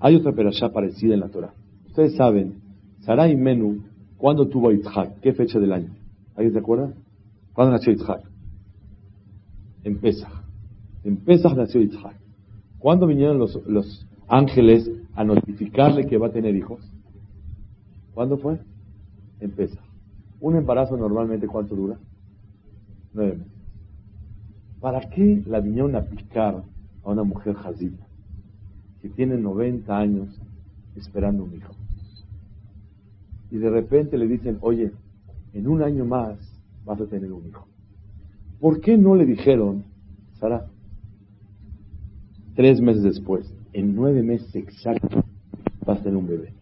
[0.00, 1.54] Hay otra perashá parecida en la Torah.
[1.86, 2.54] Ustedes saben
[3.00, 3.82] Sarai Menu,
[4.16, 5.20] ¿cuándo tuvo Yitzhak?
[5.20, 5.90] ¿Qué fecha del año?
[6.34, 6.92] ¿Alguien se acuerda?
[7.52, 8.22] ¿Cuándo nació Yitzhak?
[9.84, 10.45] En Pesach.
[11.06, 12.16] En Pesach nació Yitzhak.
[12.78, 16.80] ¿Cuándo vinieron los, los ángeles a notificarle que va a tener hijos?
[18.12, 18.58] ¿Cuándo fue?
[19.40, 19.84] En Pesach.
[20.40, 21.96] Un embarazo normalmente, ¿cuánto dura?
[23.14, 23.52] Nueve meses.
[24.80, 26.64] ¿Para qué la vinieron a picar
[27.04, 28.04] a una mujer jazita
[29.00, 30.28] que tiene 90 años
[30.96, 31.72] esperando un hijo?
[33.50, 34.92] y de repente le dicen, oye,
[35.52, 36.36] en un año más
[36.84, 37.66] vas a tener un hijo.
[38.60, 39.84] ¿Por qué no le dijeron,
[40.34, 40.66] Sara,
[42.56, 45.24] tres meses después, en nueve meses exactos,
[45.84, 46.52] vas a tener un bebé?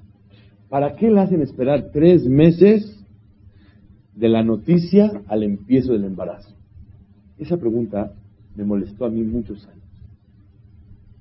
[0.69, 3.03] ¿Para qué le hacen esperar tres meses
[4.15, 6.51] de la noticia al empiezo del embarazo?
[7.39, 8.13] Esa pregunta
[8.57, 9.83] me molestó a mí muchos años.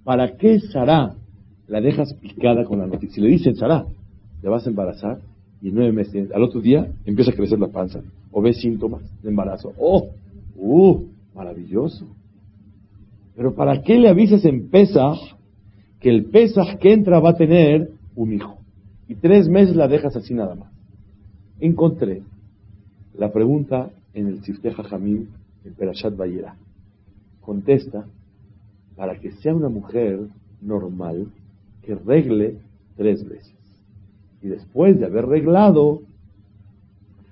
[0.04, 1.16] ¿Para qué Sara
[1.68, 3.16] la dejas picada con la noticia?
[3.16, 3.86] Si le dicen, Sara,
[4.42, 5.20] ¿te vas a embarazar?
[5.64, 8.02] y nueve meses, al otro día empieza a crecer la panza
[8.34, 9.72] o ves síntomas de embarazo.
[9.80, 10.10] ¡Oh!
[10.58, 11.06] ¡Uh!
[11.34, 12.06] Maravilloso.
[13.36, 15.20] Pero ¿para qué le avisas en Pesach
[16.00, 18.58] que el Pesach que entra va a tener un hijo?
[19.08, 20.72] Y tres meses la dejas así nada más.
[21.60, 22.22] Encontré
[23.18, 25.28] la pregunta en el Sifteh Jamim,
[25.66, 26.56] en Perashat Bayera.
[27.42, 28.06] Contesta,
[28.96, 30.20] para que sea una mujer
[30.62, 31.28] normal
[31.82, 32.58] que regle
[32.96, 33.54] tres veces
[34.44, 36.02] y después de haber reglado,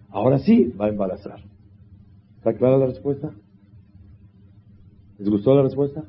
[0.10, 1.42] ahora sí va a embarazar.
[2.38, 3.32] ¿Está clara la respuesta?
[5.22, 6.04] ¿Les gustó la respuesta?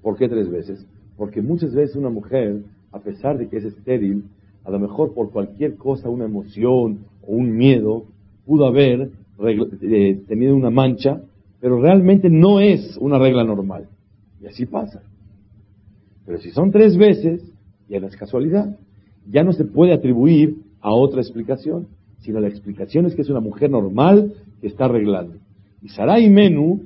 [0.00, 0.86] ¿Por qué tres veces?
[1.18, 4.24] Porque muchas veces una mujer, a pesar de que es estéril,
[4.64, 8.06] a lo mejor por cualquier cosa, una emoción o un miedo,
[8.46, 9.10] pudo haber
[9.42, 11.20] eh, tenido una mancha,
[11.60, 13.88] pero realmente no es una regla normal.
[14.40, 15.02] Y así pasa.
[16.24, 17.42] Pero si son tres veces,
[17.90, 18.74] ya no es casualidad.
[19.30, 21.88] Ya no se puede atribuir a otra explicación,
[22.20, 25.34] sino la explicación es que es una mujer normal que está arreglando.
[25.82, 26.80] Y Sarai Menú,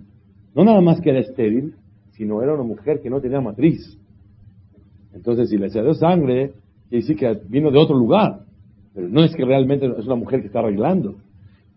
[0.55, 1.75] no nada más que era estéril,
[2.13, 3.99] sino era una mujer que no tenía matriz.
[5.13, 6.53] Entonces, si le salió sangre,
[6.89, 8.45] quiere decir que vino de otro lugar.
[8.95, 11.17] Pero no es que realmente es una mujer que está arreglando.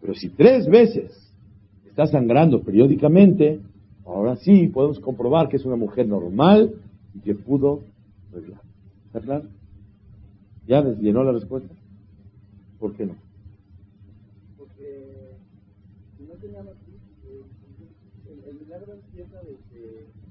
[0.01, 1.11] Pero si tres veces
[1.85, 3.59] está sangrando periódicamente,
[4.05, 6.73] ahora sí podemos comprobar que es una mujer normal
[7.13, 7.81] y que pudo
[8.31, 8.61] arreglar.
[9.05, 9.45] ¿Está claro?
[10.67, 11.73] ¿Ya les llenó la respuesta?
[12.79, 13.15] ¿Por qué no?
[14.57, 15.35] Porque
[16.17, 16.67] si no tenía el,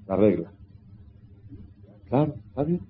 [0.07, 0.52] La regla.
[2.09, 2.81] Claro, está bien.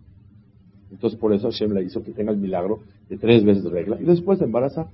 [0.90, 4.04] Entonces por eso Hashem le hizo que tenga el milagro de tres veces regla y
[4.04, 4.88] después de embarazar.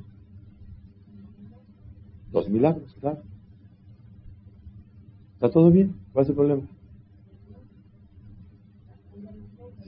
[2.30, 3.22] Dos milagros, claro.
[5.34, 5.94] ¿Está todo bien?
[6.12, 6.62] ¿Cuál es el problema?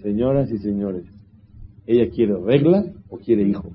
[0.01, 1.05] Señoras y señores,
[1.87, 3.71] ¿ella quiere regla o quiere hijo?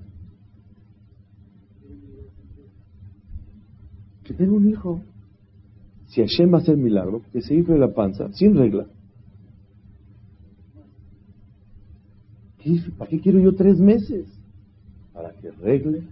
[4.23, 5.01] Que tenga un hijo.
[6.15, 8.86] Si Hashem va a hacer milagro, que se infle la panza sin regla.
[12.97, 14.25] ¿Para qué quiero yo tres meses?
[15.12, 16.04] Para que regle,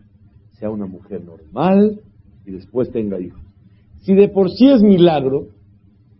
[0.59, 2.01] sea una mujer normal
[2.45, 3.39] y después tenga hijos.
[4.01, 5.47] Si de por sí es milagro,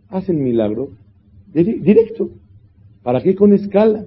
[0.08, 0.88] hacen milagro
[1.52, 2.30] directo.
[3.02, 4.06] ¿Para qué con escalas?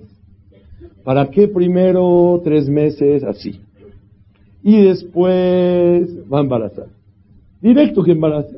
[1.04, 3.62] ¿Para qué primero tres meses así?
[4.64, 6.88] Y después va a embarazar.
[7.62, 8.58] Directo que embaraza.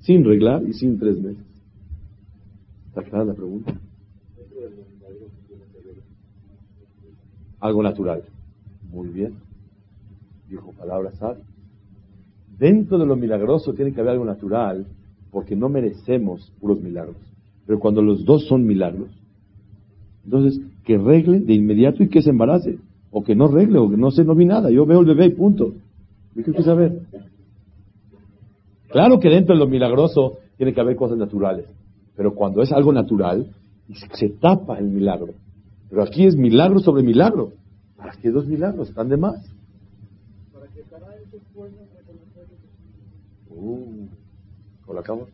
[0.00, 1.44] Sin reglar y sin tres meses.
[2.88, 3.74] ¿Está clara la pregunta?
[7.60, 8.22] Algo natural.
[8.90, 9.34] Muy bien.
[10.48, 11.46] Dijo palabras sabias.
[12.58, 14.86] Dentro de lo milagroso tiene que haber algo natural,
[15.30, 17.16] porque no merecemos puros milagros.
[17.66, 19.10] Pero cuando los dos son milagros,
[20.24, 22.78] entonces que regle de inmediato y que se embarace.
[23.10, 24.70] O que no regle, o que no sé, no vi nada.
[24.70, 25.74] Yo veo el bebé y punto.
[26.34, 27.00] ¿Qué que saber?
[28.88, 31.66] Claro que dentro de lo milagroso tiene que haber cosas naturales.
[32.16, 33.54] Pero cuando es algo natural,
[34.14, 35.34] se tapa el milagro.
[35.88, 37.52] Pero aquí es milagro sobre milagro.
[37.96, 38.88] ¿Para qué dos milagros?
[38.88, 39.44] Están de más.
[40.52, 40.82] Para que
[43.50, 44.08] Uh,
[44.92, 45.28] lo acabo?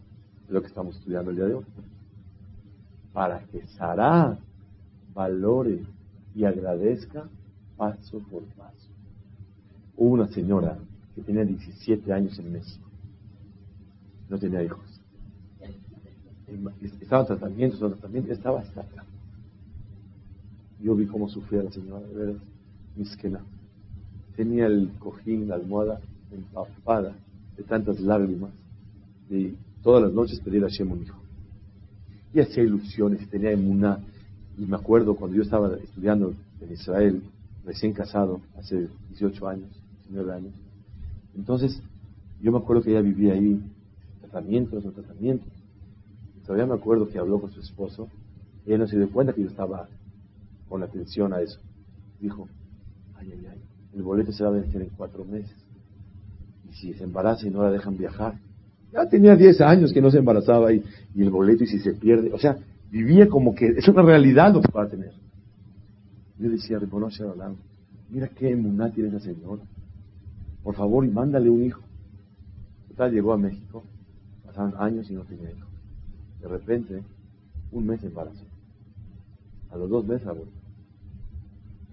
[0.47, 1.65] Es lo que estamos estudiando el día de hoy.
[3.13, 4.39] Para que Sara
[5.15, 5.81] valore
[6.35, 7.25] y agradezca
[7.77, 8.89] paso por paso.
[9.97, 10.77] Hubo una señora
[11.15, 12.89] que tenía 17 años en México.
[14.29, 14.85] No tenía hijos.
[17.01, 19.05] Estaba en tratamiento, tratamiento, estaba hasta acá.
[20.81, 22.37] Yo vi cómo sufría la señora, de veras,
[22.97, 23.41] misquena.
[24.37, 27.15] Tenía el cojín, la almohada empapada
[27.57, 28.51] de tantas lágrimas.
[29.31, 31.19] Y todas las noches pedía a Hashem un hijo.
[32.33, 34.01] Y hacía ilusiones, tenía emuná.
[34.59, 37.23] Y me acuerdo cuando yo estaba estudiando en Israel,
[37.65, 39.69] recién casado, hace 18 años,
[40.09, 40.53] 19 años.
[41.37, 41.81] Entonces,
[42.43, 43.61] yo me acuerdo que ella vivía ahí,
[44.35, 45.49] tratamientos, tratamientos.
[46.45, 48.09] todavía me acuerdo que habló con su esposo.
[48.67, 49.89] Ella no se dio cuenta que yo estaba
[50.69, 51.61] con atención a eso.
[52.21, 52.49] Dijo,
[53.15, 53.63] ay, ay, ay,
[53.95, 55.55] el boleto se va a vencer en cuatro meses
[56.73, 58.35] si se embaraza y no la dejan viajar.
[58.93, 60.83] Ya tenía 10 años que no se embarazaba y,
[61.15, 62.33] y el boleto y si se pierde.
[62.33, 62.57] O sea,
[62.91, 65.13] vivía como que es una realidad lo que va a tener.
[66.39, 67.23] Yo decía, reconoce
[68.11, 69.63] mira qué emuná tiene esa señora.
[70.65, 71.83] Por favor, y mándale un hijo.
[72.89, 73.85] Total, llegó a México,
[74.55, 75.69] pasaron años y no tenía hijo.
[76.41, 77.03] De repente,
[77.73, 78.45] un mes embarazó.
[79.71, 80.53] A los dos meses abortó.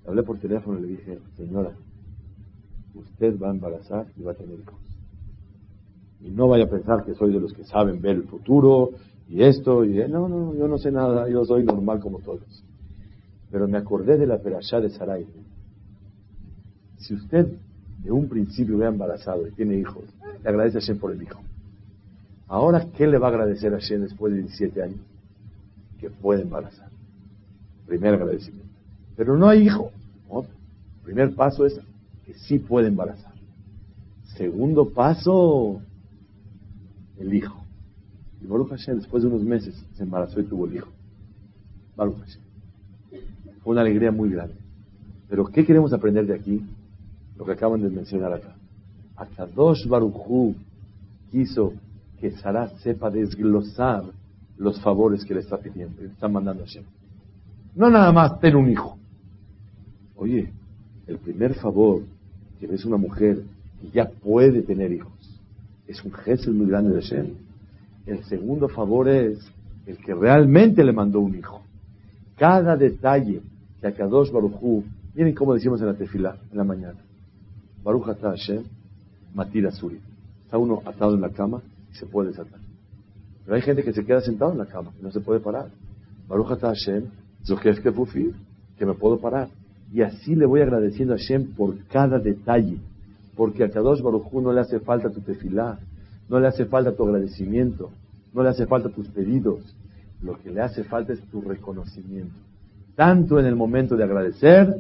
[0.05, 1.71] Hablé por teléfono y le dije, señora,
[2.93, 4.79] usted va a embarazar y va a tener hijos.
[6.21, 8.91] Y no vaya a pensar que soy de los que saben ver el futuro
[9.27, 12.63] y esto y no, no, yo no sé nada, yo soy normal como todos.
[13.49, 15.25] Pero me acordé de la perashá de Sarai.
[16.97, 17.47] Si usted
[18.03, 20.03] de un principio ve embarazado y tiene hijos,
[20.43, 21.39] le agradece a Hashem por el hijo.
[22.51, 24.99] Ahora, ¿qué le va a agradecer a Hashem después de 17 años?
[26.01, 26.89] Que puede embarazar.
[27.87, 28.75] Primer agradecimiento.
[29.15, 29.89] Pero no hay hijo.
[31.01, 31.79] Primer paso es
[32.25, 33.31] que sí puede embarazar.
[34.35, 35.79] Segundo paso,
[37.17, 37.55] el hijo.
[38.43, 40.89] Y Baruch Hashem, después de unos meses, se embarazó y tuvo el hijo.
[41.95, 42.41] Baruch Hashem.
[43.63, 44.55] Fue una alegría muy grande.
[45.29, 46.61] Pero ¿qué queremos aprender de aquí?
[47.37, 48.53] Lo que acaban de mencionar acá.
[49.15, 50.53] Akadosh Baruchú
[51.31, 51.71] quiso
[52.21, 54.03] que Sara sepa desglosar
[54.57, 56.83] los favores que le está pidiendo, le está mandando a Hashem.
[57.75, 58.95] No nada más tener un hijo.
[60.15, 60.53] Oye,
[61.07, 62.03] el primer favor
[62.59, 63.41] que es una mujer
[63.81, 65.11] que ya puede tener hijos
[65.87, 67.27] es un gesto muy grande de Hashem.
[68.05, 69.39] El segundo favor es
[69.87, 71.63] el que realmente le mandó un hijo.
[72.37, 73.41] Cada detalle
[73.79, 74.83] que Akadosh Baruchú,
[75.15, 76.99] miren cómo decimos en la tefila, en la mañana.
[77.83, 78.63] Baruch Hashem,
[79.33, 79.99] Matira Suri.
[80.45, 82.59] Está uno atado en la cama y se puede desatar.
[83.45, 85.69] Pero hay gente que se queda sentado en la cama y no se puede parar.
[86.27, 87.05] Baruch Hashem,
[88.77, 89.49] que me puedo parar.
[89.93, 92.77] Y así le voy agradeciendo a Hashem por cada detalle.
[93.35, 95.79] Porque a Kadosh Baruchú no le hace falta tu tefilá,
[96.29, 97.91] no le hace falta tu agradecimiento,
[98.33, 99.75] no le hace falta tus pedidos.
[100.21, 102.35] Lo que le hace falta es tu reconocimiento.
[102.95, 104.75] Tanto en el momento de agradecer,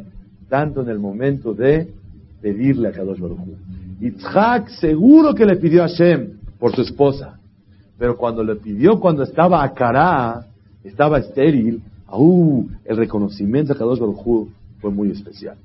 [0.47, 1.89] tanto en el momento de
[2.41, 3.55] pedirle a Kadosh Baruchú.
[3.99, 7.39] Yitzhak seguro que le pidió a Hashem por su esposa.
[7.97, 10.45] Pero cuando le pidió cuando estaba a cara,
[10.83, 14.47] estaba estéril, uh, el reconocimiento a Kadosh Baruj
[14.79, 15.57] fue muy especial.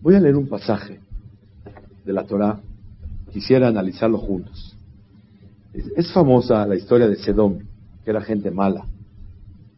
[0.00, 0.98] Voy a leer un pasaje
[2.06, 2.58] de la Torah.
[3.30, 4.74] Quisiera analizarlo juntos.
[5.74, 7.58] Es, famosa la historia de Sedom,
[8.02, 8.86] que era gente mala,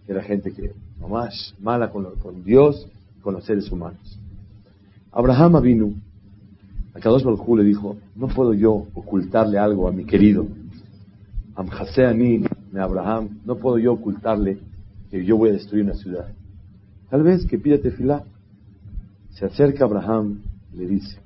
[0.07, 2.87] que era gente que, nomás, mala con, con Dios
[3.21, 4.19] con los seres humanos.
[5.11, 5.93] Abraham vino,
[6.95, 10.47] a Kadosh Baruj le dijo, no puedo yo ocultarle algo a mi querido.
[11.55, 14.59] Amhaseani, me Abraham, no puedo yo ocultarle
[15.11, 16.29] que yo voy a destruir una ciudad.
[17.11, 18.25] Tal vez que pídate filá.
[19.31, 20.43] Se acerca Abraham,
[20.75, 21.19] le dice,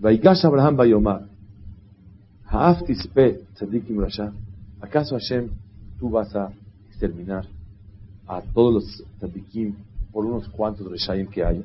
[0.00, 1.28] Vaigash Abraham Bayomar,
[2.44, 4.32] Haaftispe Tzadikim Rasha,
[4.80, 5.50] ¿acaso Hashem
[5.98, 6.50] tú vas a
[6.88, 7.46] exterminar
[8.26, 9.74] a todos los tzadikim
[10.12, 11.62] por unos cuantos Reshaim que haya?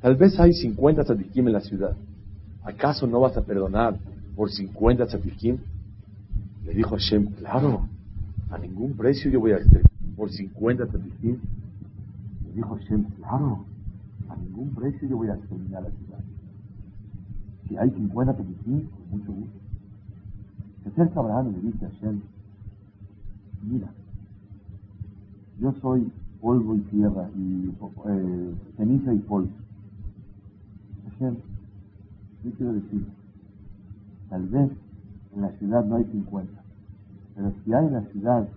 [0.00, 1.96] Tal vez hay 50 tzadikim en la ciudad.
[2.62, 3.98] ¿Acaso no vas a perdonar
[4.34, 5.58] por 50 tzadikim?
[6.64, 7.86] Le dijo Hashem, claro,
[8.50, 11.38] a ningún precio yo voy a exterminar por 50 tzadikim.
[12.46, 13.64] Le dijo Hashem, claro,
[14.28, 16.20] a ningún precio yo voy a exterminar la ciudad.
[17.68, 19.58] Si hay 50 tzadikim, con mucho gusto.
[20.82, 22.20] Se acerca Abraham y le dice a Hashem,
[23.62, 23.92] mira,
[25.60, 27.70] yo soy polvo y tierra y
[28.06, 29.50] eh, ceniza y polvo.
[31.04, 31.36] Hashem,
[32.44, 33.06] yo quiero decir,
[34.30, 34.70] tal vez
[35.34, 36.62] en la ciudad no hay 50,
[37.36, 38.48] pero si hay en la ciudad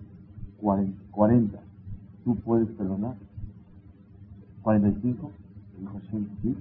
[1.11, 1.59] 40,
[2.23, 3.15] ¿tú puedes perdonar?
[4.63, 4.93] ¿45?
[4.93, 6.55] Le dijo Hashem, sí,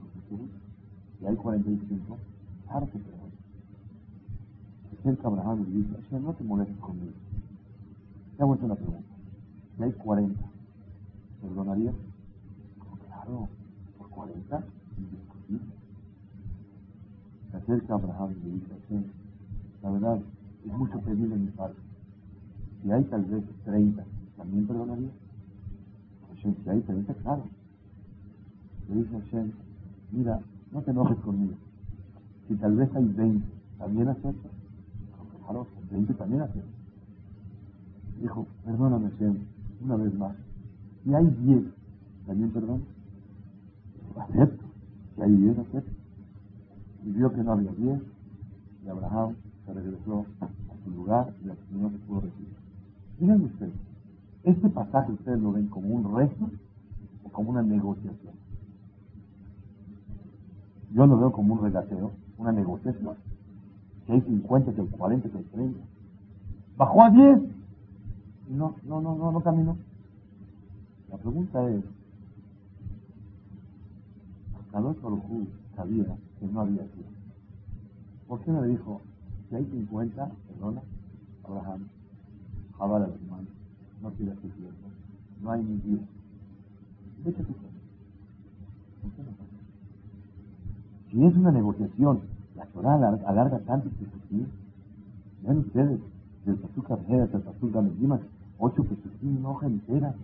[1.20, 2.18] si hay 45,
[2.66, 2.98] claro que.
[4.90, 7.12] Se acerca Abraham y dice, Hashem, no te molestes conmigo.
[8.36, 9.11] Te hago una pregunta.
[9.82, 10.40] Hay 40,
[11.40, 11.94] ¿perdonarías?
[13.08, 13.48] Claro,
[13.98, 14.64] por 40,
[14.96, 15.82] indiscutible
[17.52, 19.04] se acerca Abraham y le dice,
[19.82, 20.20] la verdad,
[20.64, 21.78] es mucho pedir de mi parte.
[22.82, 24.04] Si hay tal vez 30,
[24.36, 25.10] ¿también perdonaría?
[26.28, 27.42] Hashem, si hay 30, claro.
[28.88, 29.52] Le dice Hashem,
[30.12, 30.40] mira,
[30.72, 31.54] no te enojes conmigo.
[32.48, 33.46] Si tal vez hay 20,
[33.78, 34.52] ¿también aceptas?
[35.44, 36.72] Claro, 20 también aceptas.
[38.20, 39.51] Dijo, perdóname Hashem,
[39.84, 40.36] una vez más.
[41.04, 41.64] Si hay 10,
[42.26, 42.84] ¿también perdón?
[44.16, 44.64] Acepto.
[45.16, 46.02] Si hay 10, acepto
[47.04, 48.00] y vio que no había diez,
[48.84, 49.34] y Abraham
[49.66, 50.48] se regresó a
[50.84, 52.56] su lugar y el Señor se pudo recibir.
[53.18, 53.74] Miren ustedes,
[54.44, 56.50] este pasaje ustedes lo ven como un reto
[57.24, 58.34] o como una negociación.
[60.92, 63.16] Yo lo veo como un regateo, una negociación.
[64.06, 65.78] Que hay 50, que hay 40, que hay 30.
[66.76, 67.61] Bajó a 10 y
[68.48, 69.76] no, no, no, no, no caminó.
[71.10, 71.84] La pregunta es,
[74.72, 77.12] Carlos Barujú sabía que no había sido.
[78.26, 79.02] ¿Por qué no le dijo,
[79.48, 80.80] si hay 50, perdona,
[81.44, 81.88] Abraham,
[82.78, 83.48] jabala los manos,
[84.00, 84.88] no pidas tu tiempo,
[85.42, 86.00] no hay ni 10.
[87.24, 89.52] Vete tu ¿Por qué no pasa?
[91.10, 92.22] Si es una negociación,
[92.56, 94.46] la Torah alarga, tanto pesukim,
[95.42, 96.00] ven ustedes,
[96.46, 98.20] hasta el Pasuk Gamezimas,
[98.58, 100.14] ocho pesukim, una hoja entera,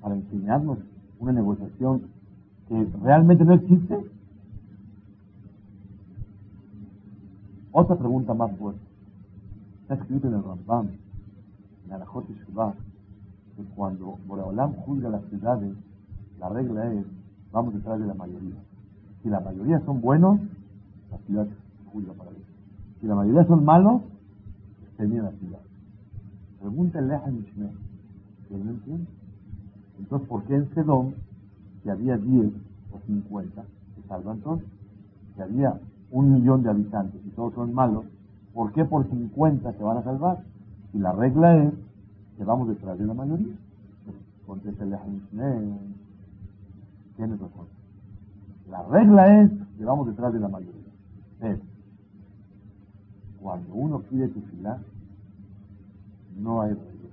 [0.00, 0.78] para enseñarnos
[1.18, 2.02] una negociación
[2.68, 4.04] que realmente no existe.
[7.72, 8.80] Otra pregunta más fuerte.
[9.82, 10.88] Está escrito en el Rambam,
[11.86, 12.74] en Alajot Shubá,
[13.56, 15.74] que cuando Boreolam juzga las ciudades,
[16.38, 17.06] la regla es,
[17.52, 18.56] vamos detrás de la mayoría.
[19.22, 20.40] Si la mayoría son buenos,
[21.10, 22.42] la ciudad se juzga para ellos.
[23.00, 24.02] Si la mayoría son malos,
[24.96, 25.60] termina la ciudad.
[26.60, 27.70] Pregúntale a Mishneh,
[28.48, 29.06] que no entiende.
[29.98, 31.12] Entonces, ¿por qué en Sedom,
[31.82, 32.52] si había 10
[32.92, 33.62] o 50,
[33.96, 34.60] se salvan todos?
[35.34, 35.78] Si había
[36.10, 38.04] un millón de habitantes y todos son malos,
[38.52, 40.42] ¿por qué por 50 se van a salvar?
[40.92, 41.72] Y la regla es
[42.36, 43.54] que vamos detrás de la mayoría.
[44.46, 45.78] Contéstele a Mishneh,
[47.16, 47.66] tienes razón.
[48.70, 50.92] La regla es que vamos detrás de la mayoría.
[51.40, 51.58] Pero,
[53.44, 54.78] cuando uno pide tefilá,
[56.40, 57.10] no hay regla.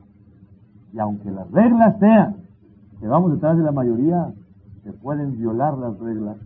[0.93, 2.37] Y aunque las reglas sean
[3.01, 4.31] que vamos detrás de la mayoría,
[4.85, 6.37] se pueden violar las reglas.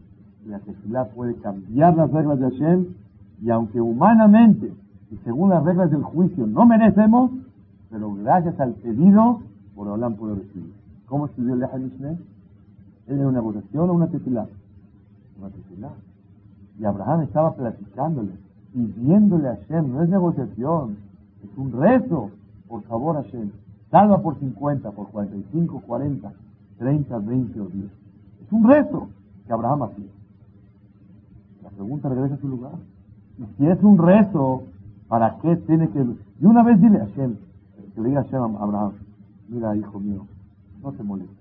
[0.48, 2.86] La tefilá puede cambiar las reglas de Hashem.
[3.44, 4.74] Y aunque humanamente
[5.12, 7.30] y según las reglas del juicio no merecemos,
[7.92, 9.42] pero gracias al pedido,
[9.76, 10.74] por Olam puede recibir.
[11.06, 12.18] ¿Cómo estudió el Leja Mishneh?
[13.06, 14.48] ¿Es una votación o una tefilá?
[15.38, 15.90] Una tefilá.
[16.80, 18.32] Y Abraham estaba platicándole,
[18.76, 20.98] pidiéndole a Hashem, no es negociación,
[21.44, 22.32] es un rezo.
[22.68, 23.50] Por favor, Hashem,
[23.90, 26.34] salva por 50, por 45, 40,
[26.78, 27.86] 30, 20 o 10.
[27.86, 29.08] Es un rezo
[29.48, 30.12] que Abraham hacía.
[31.64, 32.74] La pregunta regresa a su lugar.
[33.38, 34.64] Y si es un rezo,
[35.08, 36.02] ¿para qué tiene que...?
[36.42, 37.36] Y una vez dile a Hashem,
[37.94, 38.92] que le diga a Hashem a Abraham,
[39.48, 40.26] mira, hijo mío,
[40.84, 41.38] no te molestes,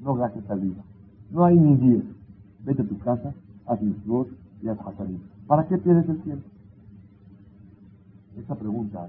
[0.00, 0.82] no gastes saliva,
[1.30, 2.04] no hay ni 10.
[2.64, 3.34] Vete a tu casa,
[3.66, 4.28] haz voz
[4.62, 5.20] y haz hasadim.
[5.46, 6.48] ¿Para qué pierdes el tiempo?
[8.36, 9.08] Esa pregunta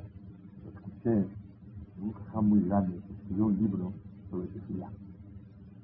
[0.64, 3.92] la escuché en un jajam muy grande que escribió un libro
[4.30, 4.90] sobre tefilá.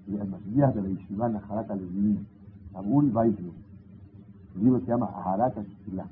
[0.08, 2.26] Y los días de la Yeshiva Naharat Alevinim,
[2.74, 3.51] Abul Baitlu.
[4.56, 6.06] El libro se llama Aharat Tefilá.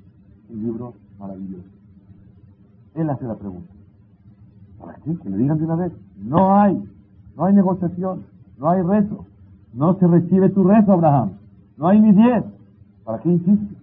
[0.49, 1.69] Un libro maravilloso.
[2.95, 3.71] Él hace la pregunta.
[4.79, 5.15] ¿Para qué?
[5.15, 5.93] Que le digan de una vez.
[6.17, 6.83] No hay.
[7.37, 8.23] No hay negociación.
[8.57, 9.25] No hay rezo.
[9.73, 11.31] No se recibe tu rezo, Abraham.
[11.77, 12.43] No hay ni diez.
[13.03, 13.77] ¿Para qué insistes?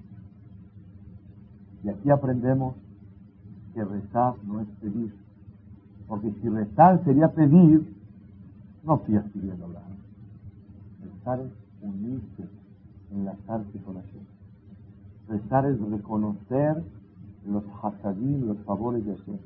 [1.89, 2.75] Y aquí aprendemos
[3.73, 5.11] que rezar no es pedir.
[6.07, 7.97] Porque si rezar sería pedir,
[8.85, 9.97] no sigas pidiendo Abraham.
[11.03, 12.45] Rezar es unirse,
[13.11, 14.21] enlazarse con Hashem.
[15.29, 16.85] Rezar es reconocer
[17.47, 19.39] los hasadim, los favores de Hashem.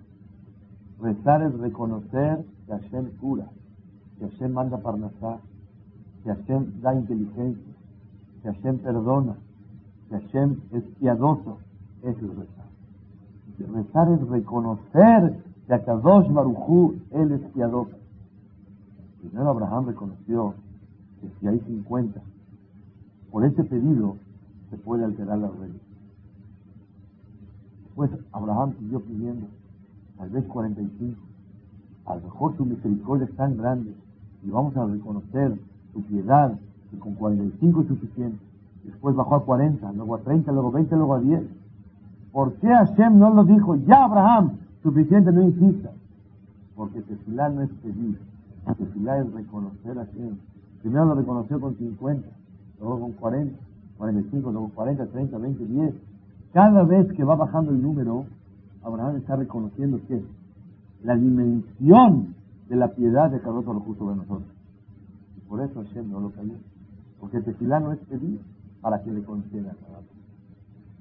[1.01, 3.47] Rezar es reconocer que Hashem cura,
[4.19, 5.39] que Hashem manda parnasá,
[6.25, 7.73] que Hashem da inteligencia,
[8.43, 9.37] que Hashem perdona,
[10.09, 11.59] que Hashem es piadoso.
[12.03, 12.67] Es rezar.
[13.59, 17.97] Rezar es reconocer que Akadosh Barujú, Él es piadoso.
[19.21, 20.55] Primero Abraham reconoció
[21.21, 22.21] que si hay 50,
[23.31, 24.17] por ese pedido
[24.71, 25.79] se puede alterar la regla.
[27.85, 29.47] Después Abraham siguió pidiendo,
[30.19, 31.21] tal vez 45.
[32.07, 33.95] A lo mejor su misericordia es tan grande
[34.43, 35.57] y vamos a reconocer
[35.93, 36.59] su piedad,
[36.91, 38.39] que con 45 es suficiente.
[38.85, 41.43] Después bajó a 40, luego a 30, luego a 20, luego a 10.
[42.33, 43.77] ¿Por qué Hashem no lo dijo?
[43.77, 44.53] Ya Abraham,
[44.83, 45.91] suficiente, no insista.
[46.75, 48.19] Porque tefilá no es pedir,
[48.79, 50.37] tefilá es reconocer a Hashem.
[50.81, 52.27] Primero lo reconoció con 50,
[52.81, 53.55] luego con 40,
[53.99, 55.95] 45, luego 40, 30, 20, 10.
[56.53, 58.25] Cada vez que va bajando el número,
[58.83, 60.23] Abraham está reconociendo que
[61.05, 62.35] la dimensión
[62.69, 64.49] de la piedad de Carlos lo sobre nosotros.
[65.37, 66.55] Y por eso Hashem no lo cayó.
[67.21, 68.41] Porque tefilá no es pedir
[68.81, 70.12] para que le conceda a cada Tefilá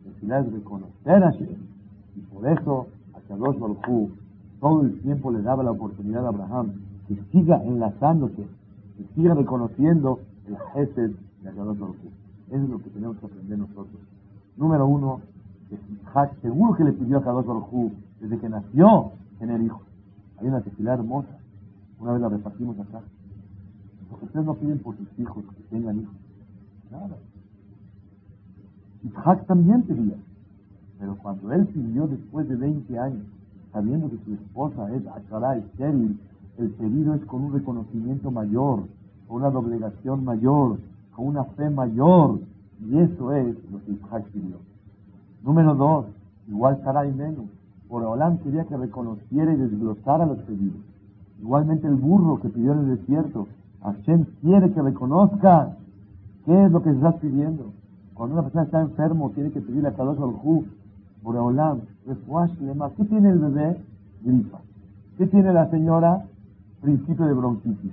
[0.06, 1.58] es reconocer a Hashem.
[2.16, 4.10] Y por eso a Carlos Baruj
[4.60, 6.74] todo el tiempo le daba la oportunidad a Abraham
[7.08, 8.46] que siga enlazándose,
[8.98, 11.96] que siga reconociendo el Gesed de Akadosh Baruj
[12.50, 14.02] Eso es lo que tenemos que aprender nosotros.
[14.58, 15.22] Número uno,
[16.42, 19.82] seguro que le pidió a Kadosh Baruj desde que nació tener hijos.
[20.40, 21.38] Hay una tefilá hermosa.
[22.00, 23.02] Una vez la repartimos acá.
[24.10, 26.16] Porque ustedes no piden por sus hijos que tengan hijos.
[26.92, 27.16] Nada.
[29.04, 30.16] Isaac también pedía.
[31.00, 33.24] Pero cuando él pidió después de 20 años,
[33.72, 36.20] sabiendo que su esposa es Akara estéril,
[36.58, 38.84] el pedido es con un reconocimiento mayor,
[39.28, 40.78] con una doblegación mayor,
[41.16, 42.40] con una fe mayor.
[42.88, 44.58] Y eso es lo que Isaac pidió.
[45.44, 46.06] Número dos,
[46.48, 47.46] igual Sarai menos.
[47.90, 50.78] Por Olam quería que reconociera y desglosara los pedidos.
[51.42, 53.48] Igualmente el burro que pidió en el desierto.
[53.82, 55.76] Hashem quiere que reconozca
[56.46, 57.72] qué es lo que estás pidiendo.
[58.14, 60.66] Cuando una persona está enfermo, tiene que pedirle a Kadosh Baruj
[61.24, 63.78] por Olam, ¿qué tiene el bebé?
[64.24, 64.60] Gripa.
[65.18, 66.26] ¿Qué tiene la señora?
[66.82, 67.92] Principio de bronquitis.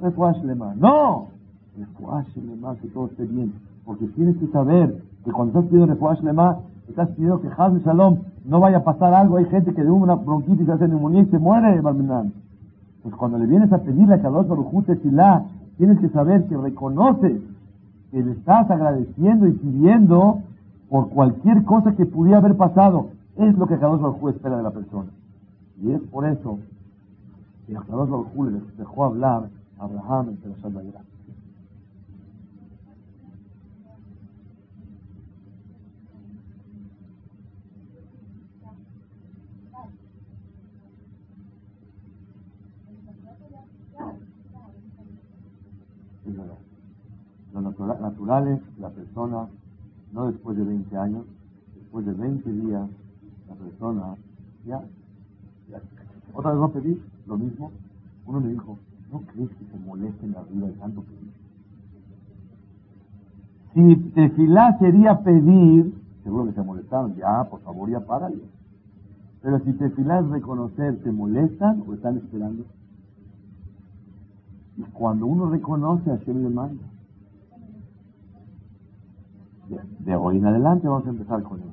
[0.00, 0.74] Refuash lema.
[0.76, 1.28] ¡No!
[1.76, 3.52] Refuash lema, que todo esté bien.
[3.84, 8.18] Porque tienes que saber que cuando estás pidiendo Refuash lema, estás pidiendo que Hazme Shalom
[8.44, 9.36] no vaya a pasar algo.
[9.38, 12.32] Hay gente que de una bronquitis hace neumonía y se muere, Barmenán.
[13.02, 15.44] Pues cuando le vienes a pedirle a Kadosh Baruj Tefilá,
[15.78, 17.42] tienes que saber que reconoces
[18.14, 20.40] que le estás agradeciendo y pidiendo
[20.88, 23.08] por cualquier cosa que pudiera haber pasado.
[23.36, 25.10] Es lo que Kadosh Baruj espera de la persona.
[25.82, 26.60] Y es por eso
[27.66, 29.48] que hasta los Baruj dejó hablar
[29.80, 31.00] a Abraham entre los Bayra.
[47.54, 49.46] Lo natural es la persona,
[50.12, 51.24] no después de 20 años,
[51.76, 52.90] después de 20 días,
[53.48, 54.16] la persona
[54.66, 54.82] ya,
[56.34, 57.70] Otra vez va a pedir lo mismo.
[58.26, 58.76] Uno me dijo,
[59.12, 61.32] ¿no crees que se moleste en la vida de tanto pedir?
[63.74, 65.94] Si tefilá sería pedir,
[66.24, 68.42] seguro que se molestaron, ya, por favor, ya párale.
[69.42, 72.64] Pero si tefilá es reconocer, ¿te molestan o están esperando?
[74.76, 76.82] Y cuando uno reconoce, a quién le manda.
[80.00, 81.72] De, hoy en adelante vamos a empezar con eso.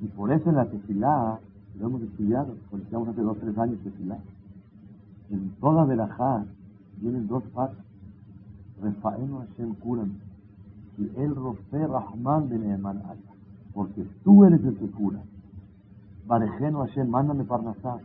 [0.00, 1.38] Y por eso en la tefilá,
[1.78, 4.18] lo hemos estudiado, cuando estamos hace dos tres años tefilá,
[5.30, 6.44] en toda Berajá
[7.00, 7.84] vienen dos partes.
[8.82, 10.12] Refaenu Hashem Kuram.
[10.98, 13.02] Y el Rofe Rahman de Neeman
[13.72, 15.20] Porque tú eres el que cura.
[16.26, 17.98] Barejeno Hashem, mándame Parnasá.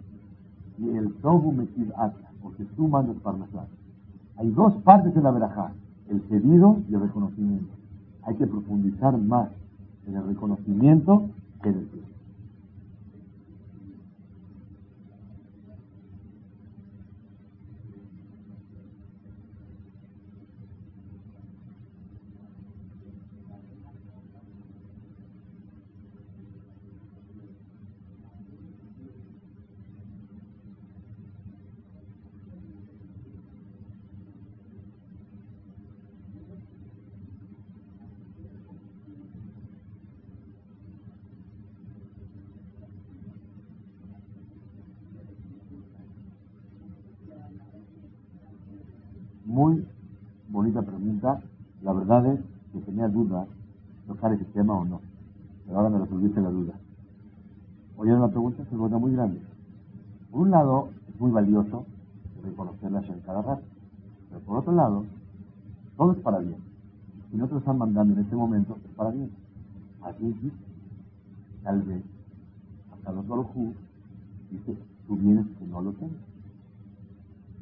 [0.78, 2.30] Y el Tobu Metiv Atla.
[2.42, 3.68] Porque tú mandas Parnasá.
[4.38, 5.74] Hay dos partes en la verajá,
[6.08, 7.79] el pedido y el reconocimiento.
[8.24, 9.50] Hay que profundizar más
[10.08, 11.30] en el reconocimiento
[11.62, 11.90] que en el.
[49.50, 49.84] Muy
[50.48, 51.42] bonita pregunta.
[51.82, 52.40] La verdad es
[52.72, 53.48] que tenía dudas
[54.20, 55.00] tocar ese tema o no.
[55.66, 56.74] Pero ahora me resolviste la duda.
[57.98, 59.40] Oyeron la pregunta, se vuelve muy grande.
[60.30, 61.86] Por un lado, es muy valioso
[62.44, 63.64] reconocerla en cada rato.
[64.30, 65.06] Pero por otro lado,
[65.98, 66.58] todo es para bien.
[67.32, 69.32] Si no te lo están mandando en este momento, es para bien.
[70.02, 70.54] Así es.
[71.64, 72.04] Tal vez,
[72.94, 73.74] hasta los Barujú
[74.52, 76.18] dice, tú vienes que no lo tienes.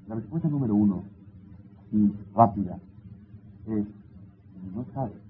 [0.07, 1.03] La respuesta número uno
[1.91, 2.77] y rápida
[3.67, 3.85] es,
[4.75, 5.26] no sabes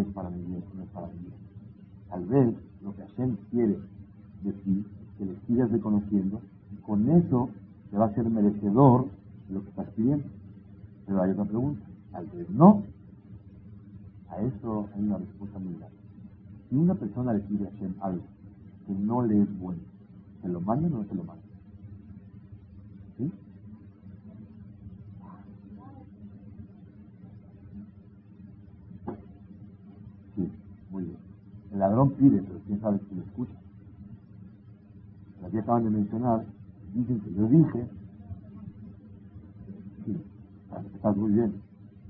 [0.00, 1.32] es para vivir o no es para vivir.
[2.08, 3.78] Tal vez lo que Hashem quiere
[4.42, 4.84] de ti
[5.18, 6.40] que le sigas reconociendo
[6.72, 7.50] y con eso
[7.90, 9.06] te va a ser merecedor
[9.48, 10.24] de lo que estás pidiendo.
[11.06, 11.84] Pero hay otra pregunta.
[12.12, 12.82] Tal vez no.
[14.28, 15.96] A eso hay una respuesta muy grande.
[16.68, 18.22] Si una persona le pide a Hashem algo
[18.86, 19.80] que no le es bueno,
[20.42, 21.42] ¿se lo manda o no se lo manda?
[23.16, 23.30] ¿Sí?
[31.74, 33.58] El ladrón pide, pero quién sabe si lo escucha.
[35.44, 36.46] Aquí acaban de mencionar,
[36.94, 37.88] dicen que yo dije,
[40.04, 40.22] sí,
[40.94, 41.52] estás muy bien,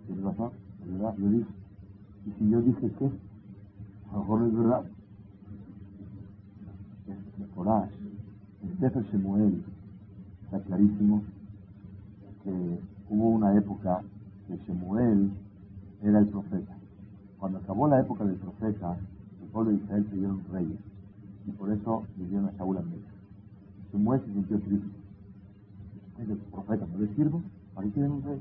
[0.04, 0.50] tienes razón,
[0.82, 1.50] es verdad, yo dije.
[2.26, 4.84] Y si yo dije qué, a lo mejor es verdad.
[7.40, 7.94] Es coraje.
[8.64, 9.64] El Sefer Shemuel
[10.44, 11.22] está clarísimo
[12.42, 14.02] que hubo una época
[14.46, 15.30] que Shemuel
[16.02, 16.76] era el profeta.
[17.38, 18.98] Cuando acabó la época del profeta,
[19.54, 20.78] pueblo de Israel pidieron reyes.
[21.46, 23.04] Y por eso le dieron a Saúl en medio.
[23.92, 24.88] Samuel se sintió triste.
[26.18, 27.40] Es el profeta, no le sirvo,
[27.76, 28.40] ahí tienen un rey.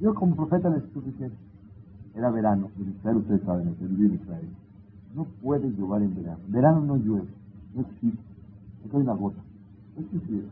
[0.00, 1.36] Yo como profeta les es suficiente.
[2.14, 4.48] Era verano, en Israel ustedes saben, el vivir en Israel.
[5.14, 6.40] No puede llover en verano.
[6.48, 7.28] Verano no llueve,
[7.74, 8.22] no existe.
[8.90, 9.40] No hay una gota.
[9.94, 10.44] No existe.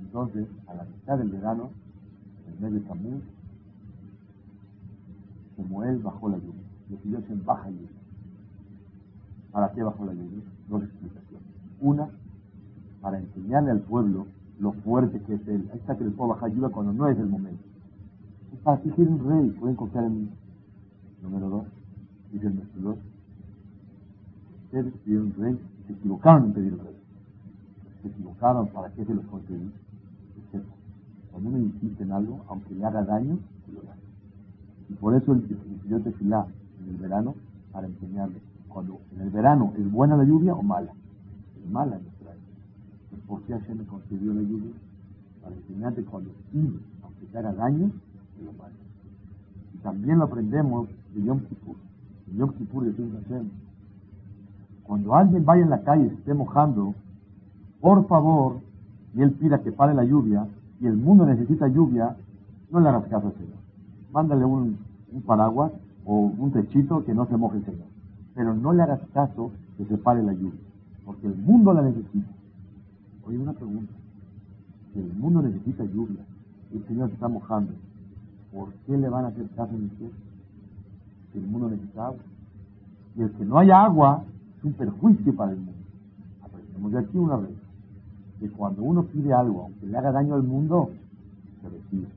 [0.00, 1.70] Entonces, a la mitad del verano,
[2.46, 3.22] en el mes de Tamuz,
[5.56, 6.62] Samuel bajó la lluvia.
[6.90, 7.95] Le pidió en baja lluvia.
[9.56, 10.42] ¿Para qué bajo la lluvia?
[10.68, 11.48] Dos explicaciones.
[11.80, 12.10] Una,
[13.00, 14.26] para enseñarle al pueblo
[14.60, 15.66] lo fuerte que es él.
[15.72, 17.62] Ahí está que les puedo bajar lluvia cuando no es el momento.
[18.52, 20.28] Es para quieren un rey, pueden confiar en mí.
[21.22, 21.64] Número dos,
[22.32, 22.98] dice el dos.
[24.64, 26.96] Ustedes pidieron rey se equivocaron en pedir un rey.
[28.02, 29.72] Se equivocaron, ¿para qué se los concedí?
[31.32, 33.38] Cuando me insisten algo, aunque le haga daño,
[33.72, 33.96] lo da.
[34.90, 35.48] Y por eso el
[36.02, 36.46] tefilá
[36.82, 37.34] en el verano,
[37.72, 38.38] para enseñarle
[38.76, 40.92] cuando en el verano es buena la lluvia o mala.
[41.58, 42.44] Es mala en nuestra vida.
[43.08, 44.72] Pues ¿por qué Hashem me concedió la lluvia?
[45.42, 48.74] Para enseñarte cuando sí, aunque te haga daño, es lo malo.
[49.72, 51.76] Y también lo aprendemos de Yom Kippur.
[52.30, 53.48] En Yom Kippur decimos Hashem,
[54.82, 56.94] cuando alguien vaya en la calle y esté mojando,
[57.80, 58.58] por favor,
[59.14, 60.48] y él pida que pare la lluvia,
[60.82, 62.14] y el mundo necesita lluvia,
[62.70, 63.56] no le hagas caso al Señor.
[64.12, 64.76] Mándale un,
[65.12, 65.72] un paraguas
[66.04, 67.95] o un techito que no se moje el Señor.
[68.36, 70.60] Pero no le hagas caso que se pare la lluvia,
[71.06, 72.30] porque el mundo la necesita.
[73.26, 73.92] Oye, una pregunta.
[74.92, 76.20] Si el mundo necesita lluvia,
[76.72, 77.72] el Señor se está mojando,
[78.52, 80.10] ¿por qué le van a hacer caso a usted?
[81.32, 82.20] Si el mundo necesita agua.
[83.16, 84.22] Y el que no haya agua
[84.58, 85.72] es un perjuicio para el mundo.
[86.42, 87.56] Aprendemos de aquí una vez
[88.38, 90.90] que cuando uno pide algo, aunque le haga daño al mundo,
[91.62, 92.08] se recibe.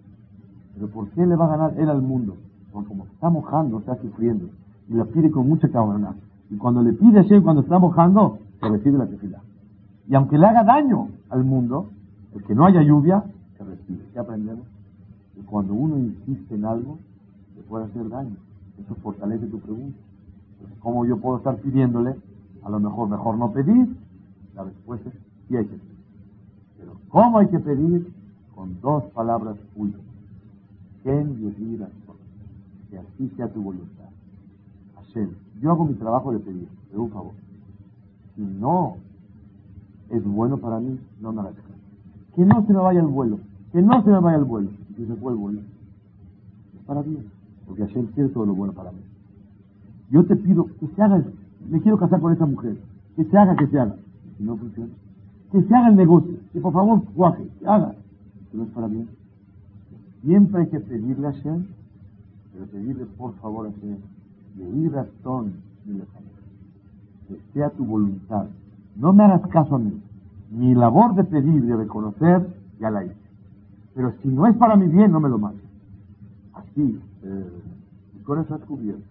[0.75, 2.35] Pero ¿por qué le va a ganar él al mundo?
[2.73, 4.49] Porque como está mojando, está sufriendo,
[4.89, 6.15] y la pide con mucha cabana.
[6.49, 9.39] Y cuando le pide a Hashem cuando está mojando, se recibe la tefila.
[10.07, 11.89] Y aunque le haga daño al mundo,
[12.33, 13.23] el que no haya lluvia,
[13.57, 14.03] se recibe.
[14.11, 14.65] ¿Qué aprendemos?
[15.35, 16.97] Que cuando uno insiste en algo,
[17.55, 18.35] le puede hacer daño.
[18.83, 19.97] Eso fortalece tu pregunta.
[20.79, 22.15] ¿Cómo yo puedo estar pidiéndole?
[22.63, 23.95] A lo mejor, mejor no pedir.
[24.55, 25.15] La respuesta es
[25.47, 25.97] sí hay que pedir.
[26.79, 28.11] Pero ¿cómo hay que pedir?
[28.55, 29.93] Con dos palabras y
[31.03, 33.98] Que así sea tu voluntad.
[35.09, 35.29] Hashem,
[35.61, 37.33] yo hago mi trabajo de pedir, pero un favor.
[38.35, 38.95] Si no
[40.09, 41.69] es bueno para mí, no me hagas caso.
[42.35, 43.39] Que no se me vaya el vuelo.
[43.71, 44.69] Que no se me vaya el vuelo.
[44.95, 45.59] Si se fue el vuelo.
[45.59, 47.25] Es para bien.
[47.65, 48.99] Porque Hashem quiere todo lo bueno para mí.
[50.11, 51.23] Yo te pido que se haga,
[51.69, 52.77] me quiero casar con esa mujer,
[53.15, 53.95] que se haga, que se haga.
[54.37, 54.91] Si no funciona,
[55.51, 57.93] que se haga el negocio, que por favor cuaje, que haga.
[58.53, 59.07] No es para bien.
[60.23, 61.67] Siempre hay que pedirle a Hashem,
[62.53, 63.97] pero pedirle por favor a Hashem,
[64.59, 65.53] de ir razón
[67.27, 68.47] que sea tu voluntad.
[68.95, 70.01] No me hagas caso a mí.
[70.51, 72.47] Mi labor de pedir y de reconocer,
[72.79, 73.15] ya la hice.
[73.95, 75.63] Pero si no es para mi bien, no me lo mandes.
[76.53, 77.61] Así, eh,
[78.23, 79.03] con eso has cubierto.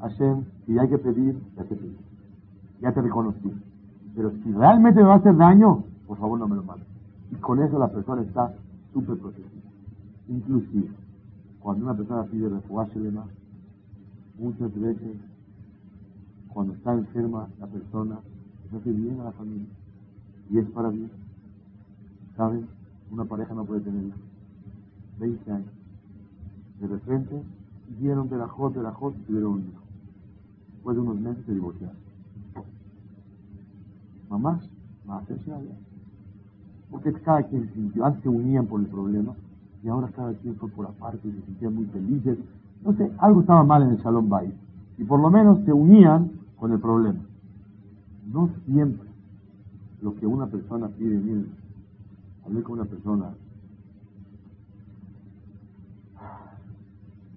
[0.00, 1.96] Hashem, si hay que pedir, ya te pedí.
[2.80, 3.52] Ya te reconocí.
[4.14, 6.86] Pero si realmente me va a hacer daño, por favor no me lo mandes.
[7.32, 8.54] Y con eso la persona está
[8.92, 9.50] súper protegida.
[10.28, 10.90] Inclusive,
[11.60, 13.26] cuando una persona pide de más,
[14.38, 15.16] muchas veces,
[16.48, 18.18] cuando está enferma la persona,
[18.70, 19.68] se hace bien a la familia.
[20.50, 21.10] Y es para bien.
[22.36, 22.66] ¿Saben?
[23.10, 24.12] Una pareja no puede tener
[25.18, 25.72] 20 años.
[26.80, 27.42] De repente,
[27.98, 29.84] dieron de la Jot, de la Jot y tuvieron un hijo
[30.84, 31.96] después de unos meses se divorciaron.
[34.28, 34.68] Mamás,
[35.06, 35.24] más
[36.90, 39.34] Porque cada quien sintió, antes se unían por el problema
[39.82, 42.36] y ahora cada quien fue por aparte y se sentían muy felices.
[42.92, 44.52] Sé, algo estaba mal en el Salón Bay
[44.98, 47.20] y por lo menos se unían con el problema.
[48.30, 49.08] No siempre
[50.02, 51.48] lo que una persona pide, miren,
[52.44, 53.30] hablé con una persona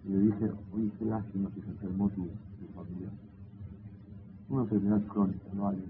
[0.05, 3.09] y le dije, oye, qué lástima que se enfermó tu, tu familia
[4.49, 5.83] una enfermedad crónica, no hay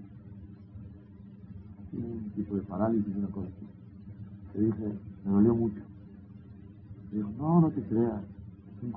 [1.92, 4.58] un tipo de parálisis, una cosa así.
[4.58, 4.92] Le dije,
[5.24, 5.80] me dolió mucho.
[7.10, 8.22] Le dijo, no, no te creas,
[8.82, 8.92] un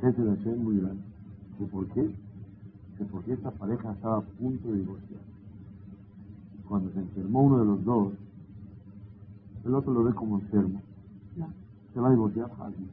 [0.00, 1.02] jefe de Hashem muy grande.
[1.60, 2.02] ¿Y por qué?
[2.02, 5.20] Dice, porque esta pareja estaba a punto de divorciar.
[6.68, 8.12] Cuando se enfermó uno de los dos,
[9.64, 10.80] el otro lo ve como enfermo.
[11.92, 12.88] Se va a divorciar fácil.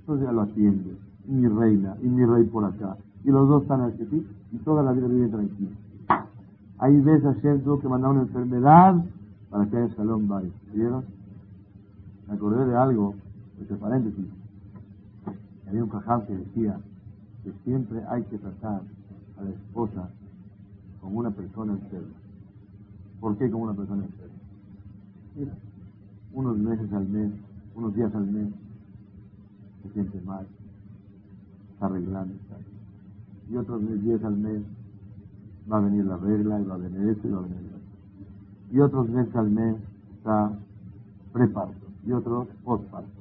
[0.00, 0.96] Entonces ya lo atiende,
[1.28, 2.96] y mi reina, y mi rey por acá.
[3.24, 5.70] Y los dos están aquí y toda la vida vive tranquilo.
[6.78, 9.04] Ahí ves a tuvo que mandar una enfermedad
[9.50, 10.52] para que haya Shalom Bay.
[10.72, 11.04] ¿Vieron?
[12.28, 13.14] Me acordé de algo,
[13.58, 14.37] entre paréntesis.
[15.68, 16.80] Había un caján que decía
[17.44, 18.82] que siempre hay que tratar
[19.38, 20.08] a la esposa
[21.00, 22.14] como una persona enferma.
[23.20, 24.34] ¿Por qué como una persona enferma?
[25.36, 25.52] Mira,
[26.32, 27.32] unos meses al mes,
[27.74, 28.48] unos días al mes,
[29.82, 30.46] se siente mal,
[31.74, 32.56] está arreglando, está
[33.50, 34.62] y otros días al mes
[35.70, 38.74] va a venir la regla y va a venir esto y va a venir eso.
[38.74, 39.76] Y otros meses al mes
[40.16, 40.52] está
[41.32, 43.17] preparto y otros postparto.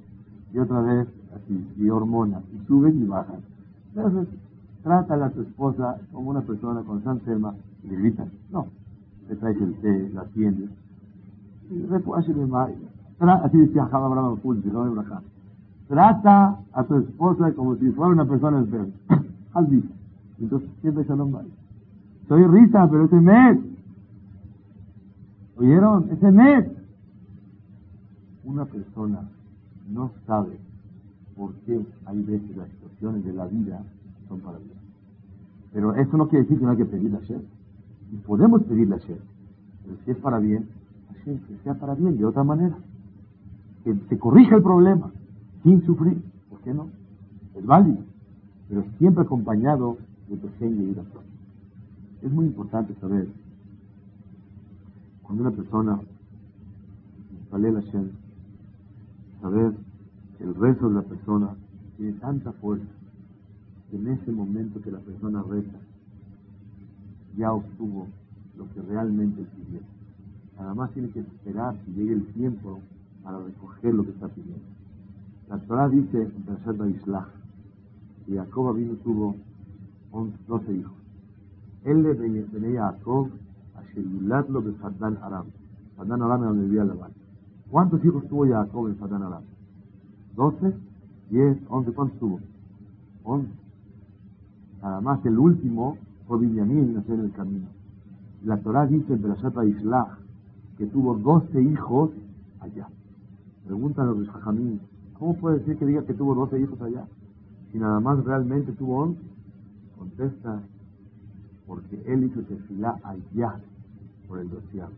[0.57, 3.41] Y otra vez así, y hormonas, y suben y bajan.
[3.95, 4.27] Entonces,
[4.81, 7.53] trata a tu esposa como una persona con San tema
[7.83, 8.31] y le gritan.
[8.51, 8.65] No,
[9.29, 10.71] le traes el té, la atiendes.
[13.43, 14.39] Así decía Java Bravo
[15.89, 18.93] Trata a tu esposa como si fuera una persona enferma.
[19.53, 19.93] Al visto.
[20.39, 21.53] Entonces siempre Shalom Bay.
[22.27, 23.59] Soy risa, pero ese mes.
[25.55, 26.09] ¿Oyeron?
[26.09, 26.65] Ese mes.
[28.43, 29.19] Una persona
[29.87, 30.57] no sabe
[31.35, 33.81] por qué hay veces las situaciones de la vida
[34.27, 34.77] son para Dios.
[35.73, 37.41] Pero eso no quiere decir que no hay que pedirle a Hashem.
[38.11, 39.17] Y podemos pedirle a Hashem.
[39.85, 40.67] Pero si es para bien,
[41.13, 42.77] Hashem, que sea para bien de otra manera.
[43.83, 45.11] Que se corrija el problema
[45.63, 46.21] sin sufrir.
[46.49, 46.89] ¿Por qué no?
[47.55, 47.99] Es válido.
[48.69, 49.97] Pero siempre acompañado
[50.29, 51.03] de pequeña
[52.21, 53.27] Es muy importante saber,
[55.23, 55.99] Cuando una persona,
[57.49, 58.09] sale la Shem,
[59.41, 59.73] saber
[60.37, 61.55] que el rezo de la persona
[61.97, 62.85] tiene tanta fuerza
[63.89, 65.77] que en ese momento que la persona reza,
[67.37, 68.07] ya obtuvo
[68.57, 69.79] lo que realmente pidió.
[70.57, 72.79] Nada más tiene que esperar que llegue el tiempo
[73.23, 74.65] para recoger lo que está pidiendo.
[75.49, 77.27] La Torah dice en Perset Islah
[78.25, 79.35] que Jacob vino tuvo
[80.47, 80.93] 12 hijos.
[81.85, 83.29] Él le venía a Jacob
[83.75, 85.45] a Shelulatlo de Sadán Aram.
[85.95, 87.11] Sadán Aram es donde vivía Labán.
[87.69, 89.43] ¿Cuántos hijos tuvo Jacob en Sadán Aram?
[90.35, 90.73] ¿12?
[91.31, 91.67] ¿10?
[91.67, 91.93] ¿11?
[91.93, 92.39] ¿Cuántos tuvo?
[93.23, 93.49] 11.
[94.81, 95.97] Nada más el último
[96.27, 97.67] fue Binyamin nació en el camino.
[98.45, 100.17] La Torah dice en Perashat Islah
[100.77, 102.11] que tuvo 12 hijos
[102.59, 102.87] allá.
[103.65, 104.79] Preguntan los Jajamín,
[105.17, 107.05] ¿cómo puede decir que diga que tuvo 12 hijos allá?
[107.71, 109.21] Si nada más realmente tuvo 11.
[109.97, 110.61] Contesta,
[111.65, 113.59] porque él hizo tefilá allá
[114.27, 114.93] por el doceavo.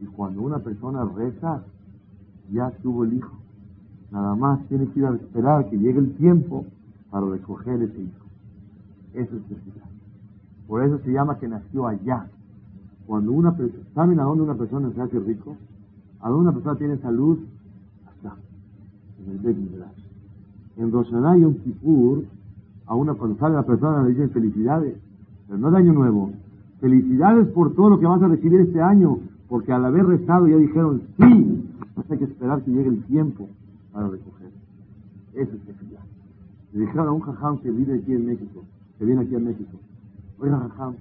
[0.00, 1.62] Y cuando una persona reza,
[2.52, 3.36] ya tuvo el hijo.
[4.10, 6.66] Nada más tiene que ir a esperar que llegue el tiempo
[7.10, 8.26] para recoger ese hijo.
[9.14, 9.84] Eso es tefilá.
[10.66, 12.26] Por eso se llama que nació allá.
[13.06, 15.56] Cuando una persona, ¿saben a dónde una persona se hace rico?
[16.20, 17.38] A dónde una persona tiene salud,
[18.06, 18.36] hasta
[19.24, 19.56] en el Bet
[20.76, 22.24] En Roshaná y un Kippur,
[22.86, 24.96] a una cuando sale la persona le dicen felicidades,
[25.46, 26.32] pero no de año nuevo.
[26.80, 30.56] Felicidades por todo lo que vas a recibir este año, porque al haber rezado ya
[30.56, 31.69] dijeron sí,
[32.08, 33.48] hay que esperar que llegue el tiempo
[33.92, 34.50] para recoger.
[35.34, 36.00] Eso es felicidad.
[36.72, 38.64] Le dijeron a un jajam que vive aquí en México,
[38.98, 39.78] que viene aquí a México,
[40.38, 40.94] oiga jajam,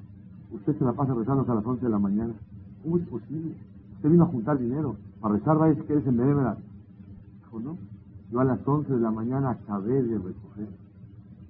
[0.51, 2.33] usted se la pasa rezando hasta las 11 de la mañana.
[2.83, 3.53] ¿Cómo es posible?
[3.95, 6.57] Usted vino a juntar dinero para rezar, vaya que eres en Benévera.
[7.43, 7.77] Dijo, no,
[8.31, 10.69] yo a las 11 de la mañana acabé de recoger,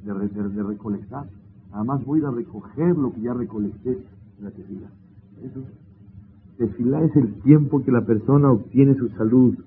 [0.03, 1.27] de, de, recolectar.
[1.71, 3.91] Además voy a recoger lo que ya recolecté
[4.37, 4.87] en la tefila.
[5.43, 5.61] Eso.
[6.59, 9.57] Tefila es el tiempo que la persona obtiene su salud,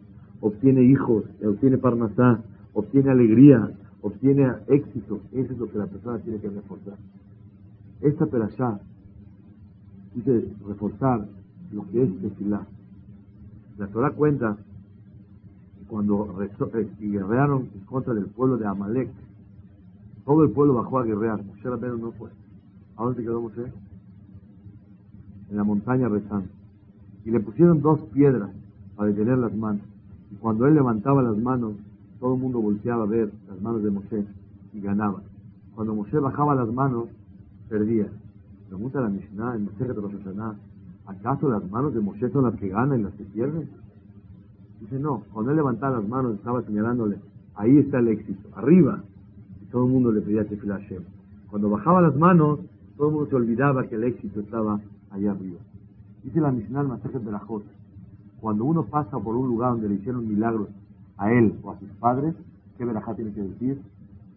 [0.42, 2.42] obtiene hijos, obtiene parnasá,
[2.74, 3.70] obtiene alegría,
[4.02, 5.20] obtiene éxito.
[5.32, 6.98] Eso es lo que la persona tiene que reforzar.
[8.02, 8.78] Esta perashá
[10.14, 11.26] dice reforzar
[11.72, 12.66] lo que es tefilá.
[13.78, 14.58] La Torah cuenta
[15.78, 19.08] que cuando eh, guerrearon en contra del pueblo de Amalek,
[20.26, 21.42] todo el pueblo bajó a guerrear.
[21.42, 22.28] Moshe Rabbeinu no fue.
[22.98, 23.64] ¿A dónde quedó Moshe?
[25.48, 26.61] En la montaña rezando.
[27.24, 28.50] Y le pusieron dos piedras
[28.96, 29.82] para detener las manos.
[30.30, 31.74] Y cuando él levantaba las manos,
[32.20, 34.24] todo el mundo volteaba a ver las manos de Moshe
[34.72, 35.22] y ganaba.
[35.74, 37.08] Cuando Moshe bajaba las manos,
[37.68, 38.06] perdía.
[38.68, 40.54] Pregunta la Mishnah en Hashanah,
[41.06, 43.68] ¿acaso las manos de Moshe son las que ganan y las que pierden?
[44.80, 47.16] Dice, no, cuando él levantaba las manos estaba señalándole,
[47.54, 49.02] ahí está el éxito, arriba.
[49.62, 51.02] Y todo el mundo le pedía que Hashem.
[51.50, 52.60] Cuando bajaba las manos,
[52.96, 55.58] todo el mundo se olvidaba que el éxito estaba allá arriba.
[56.24, 57.42] Dice la Mishnah en de la
[58.40, 60.68] cuando uno pasa por un lugar donde le hicieron milagros
[61.16, 62.34] a él o a sus padres,
[62.76, 63.80] ¿qué verajá tiene que decir?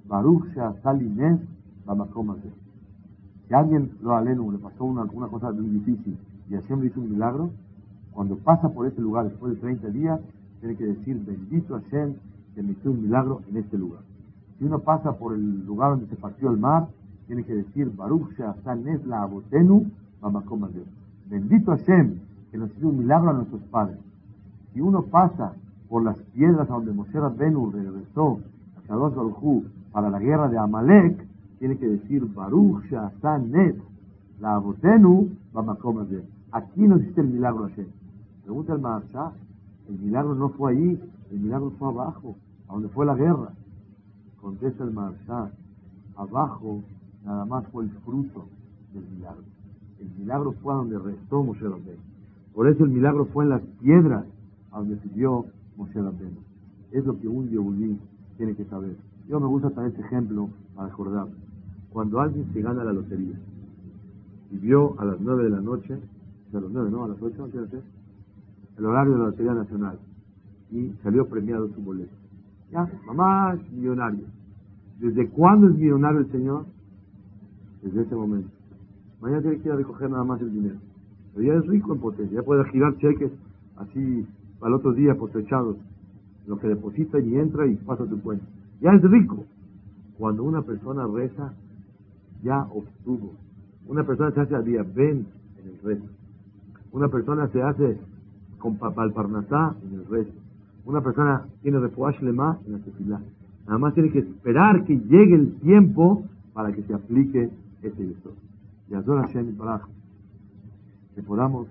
[0.07, 0.45] Baruch
[0.83, 1.39] Salines
[3.47, 6.17] si alguien lo aleno le pasó una, cosa muy difícil
[6.49, 7.51] y Hashem le hizo un milagro,
[8.11, 10.19] cuando pasa por ese lugar después de 30 días,
[10.61, 12.15] tiene que decir, bendito Hashem
[12.55, 14.01] que me hizo un milagro en este lugar.
[14.57, 16.87] Si uno pasa por el lugar donde se partió el mar,
[17.27, 19.91] tiene que decir, Baruch es la Abotenu
[21.29, 22.19] Bendito Hashem
[22.51, 23.97] que nos hizo un milagro a nuestros padres.
[24.73, 25.53] Si uno pasa
[25.89, 28.39] por las piedras a donde Moshe Rabbenu regresó
[28.77, 31.25] a Kadosh Baruj para la guerra de Amalek,
[31.59, 32.83] tiene que decir Baruch
[33.49, 33.75] Net,
[34.39, 35.29] la Abotenu
[36.51, 37.87] Aquí no existe el milagro Hashem.
[38.43, 39.31] Pregunta el Maharsha,
[39.89, 41.01] el milagro no fue ahí,
[41.31, 42.35] el milagro fue abajo,
[42.67, 43.51] a donde fue la guerra.
[44.39, 45.49] Contesta el Maharsha,
[46.15, 46.81] abajo
[47.25, 48.45] nada más fue el fruto
[48.93, 49.54] del milagro.
[49.99, 52.01] El milagro fue a donde restó Moshe Rabbeinu.
[52.53, 54.25] Por eso el milagro fue en las piedras
[54.71, 55.45] a donde subió
[55.77, 56.37] Moshe Rabbeinu.
[56.91, 57.99] Es lo que un Yehudí
[58.37, 58.95] tiene que saber.
[59.27, 61.27] Yo me gusta traer este ejemplo para recordar.
[61.91, 63.35] Cuando alguien se gana la lotería
[64.51, 65.97] y vio a las nueve de la noche,
[66.53, 67.05] a las nueve, ¿no?
[67.05, 67.47] A las ocho,
[68.77, 69.97] el horario de la Lotería Nacional
[70.71, 72.13] y salió premiado su boleto.
[72.71, 74.25] Ya, mamá es millonario.
[74.99, 76.65] ¿Desde cuándo es millonario el señor?
[77.81, 78.49] Desde ese momento.
[79.21, 80.75] Mañana tiene que ir a recoger nada más el dinero.
[81.33, 83.31] Pero ya es rico en potencia, ya puede girar cheques
[83.77, 84.25] así
[84.65, 85.77] el otro día postechados.
[86.47, 88.45] Lo que deposita y entra y pasa tu cuenta.
[88.81, 89.45] Ya es rico.
[90.17, 91.53] Cuando una persona reza,
[92.43, 93.33] ya obtuvo.
[93.87, 95.25] Una persona se hace a día ven
[95.57, 96.05] en el rezo.
[96.91, 97.97] Una persona se hace
[98.59, 100.31] con parnasá en el rezo.
[100.85, 103.21] Una persona tiene refuash lema en la tefilá.
[103.65, 107.49] Nada más tiene que esperar que llegue el tiempo para que se aplique
[107.81, 108.33] ese yesod.
[108.89, 109.81] Y Azor Hashem Baraj,
[111.15, 111.67] que podamos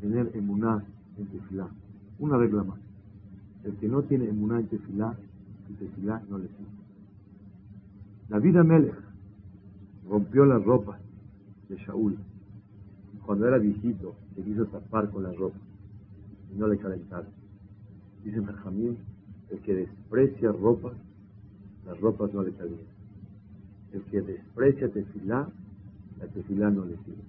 [0.00, 0.84] tener emuná
[1.16, 1.68] en tefilá.
[2.18, 2.78] Una regla más.
[3.64, 5.16] El que no tiene emuná en tefilá,
[5.66, 6.78] su tefilá no le sirve.
[8.28, 8.94] David Amelech
[10.08, 11.00] rompió las ropas
[11.68, 12.18] de Shaul.
[13.24, 15.60] Cuando era viejito, se quiso tapar con las ropas
[16.54, 17.30] y no le calentaron.
[18.24, 18.98] Dice Benjamín,
[19.50, 20.94] el que desprecia ropas,
[21.86, 22.86] las ropas no le calientan.
[23.92, 25.48] El que desprecia tefilá,
[26.20, 27.22] la tefilá no le sirve.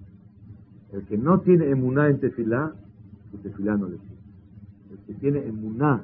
[0.94, 2.74] El que no tiene emuná en tefilá,
[3.32, 4.18] su tefilá no le sirve.
[4.92, 6.04] El que tiene emuná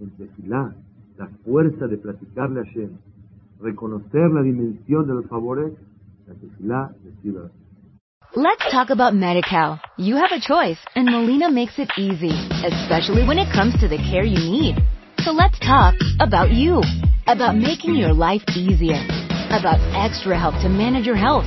[0.00, 0.74] en tefilá,
[1.18, 2.90] la fuerza de platicarle a Shem,
[3.60, 5.72] reconocer la dimensión de los favores,
[6.26, 7.50] la tefilá le sirve.
[8.34, 9.80] Let's talk about MediCal.
[9.96, 12.34] You have a choice, and Molina makes it easy,
[12.66, 14.76] especially when it comes to the care you need.
[15.24, 16.82] So let's talk about you,
[17.26, 19.00] about making your life easier,
[19.48, 21.46] about extra help to manage your health.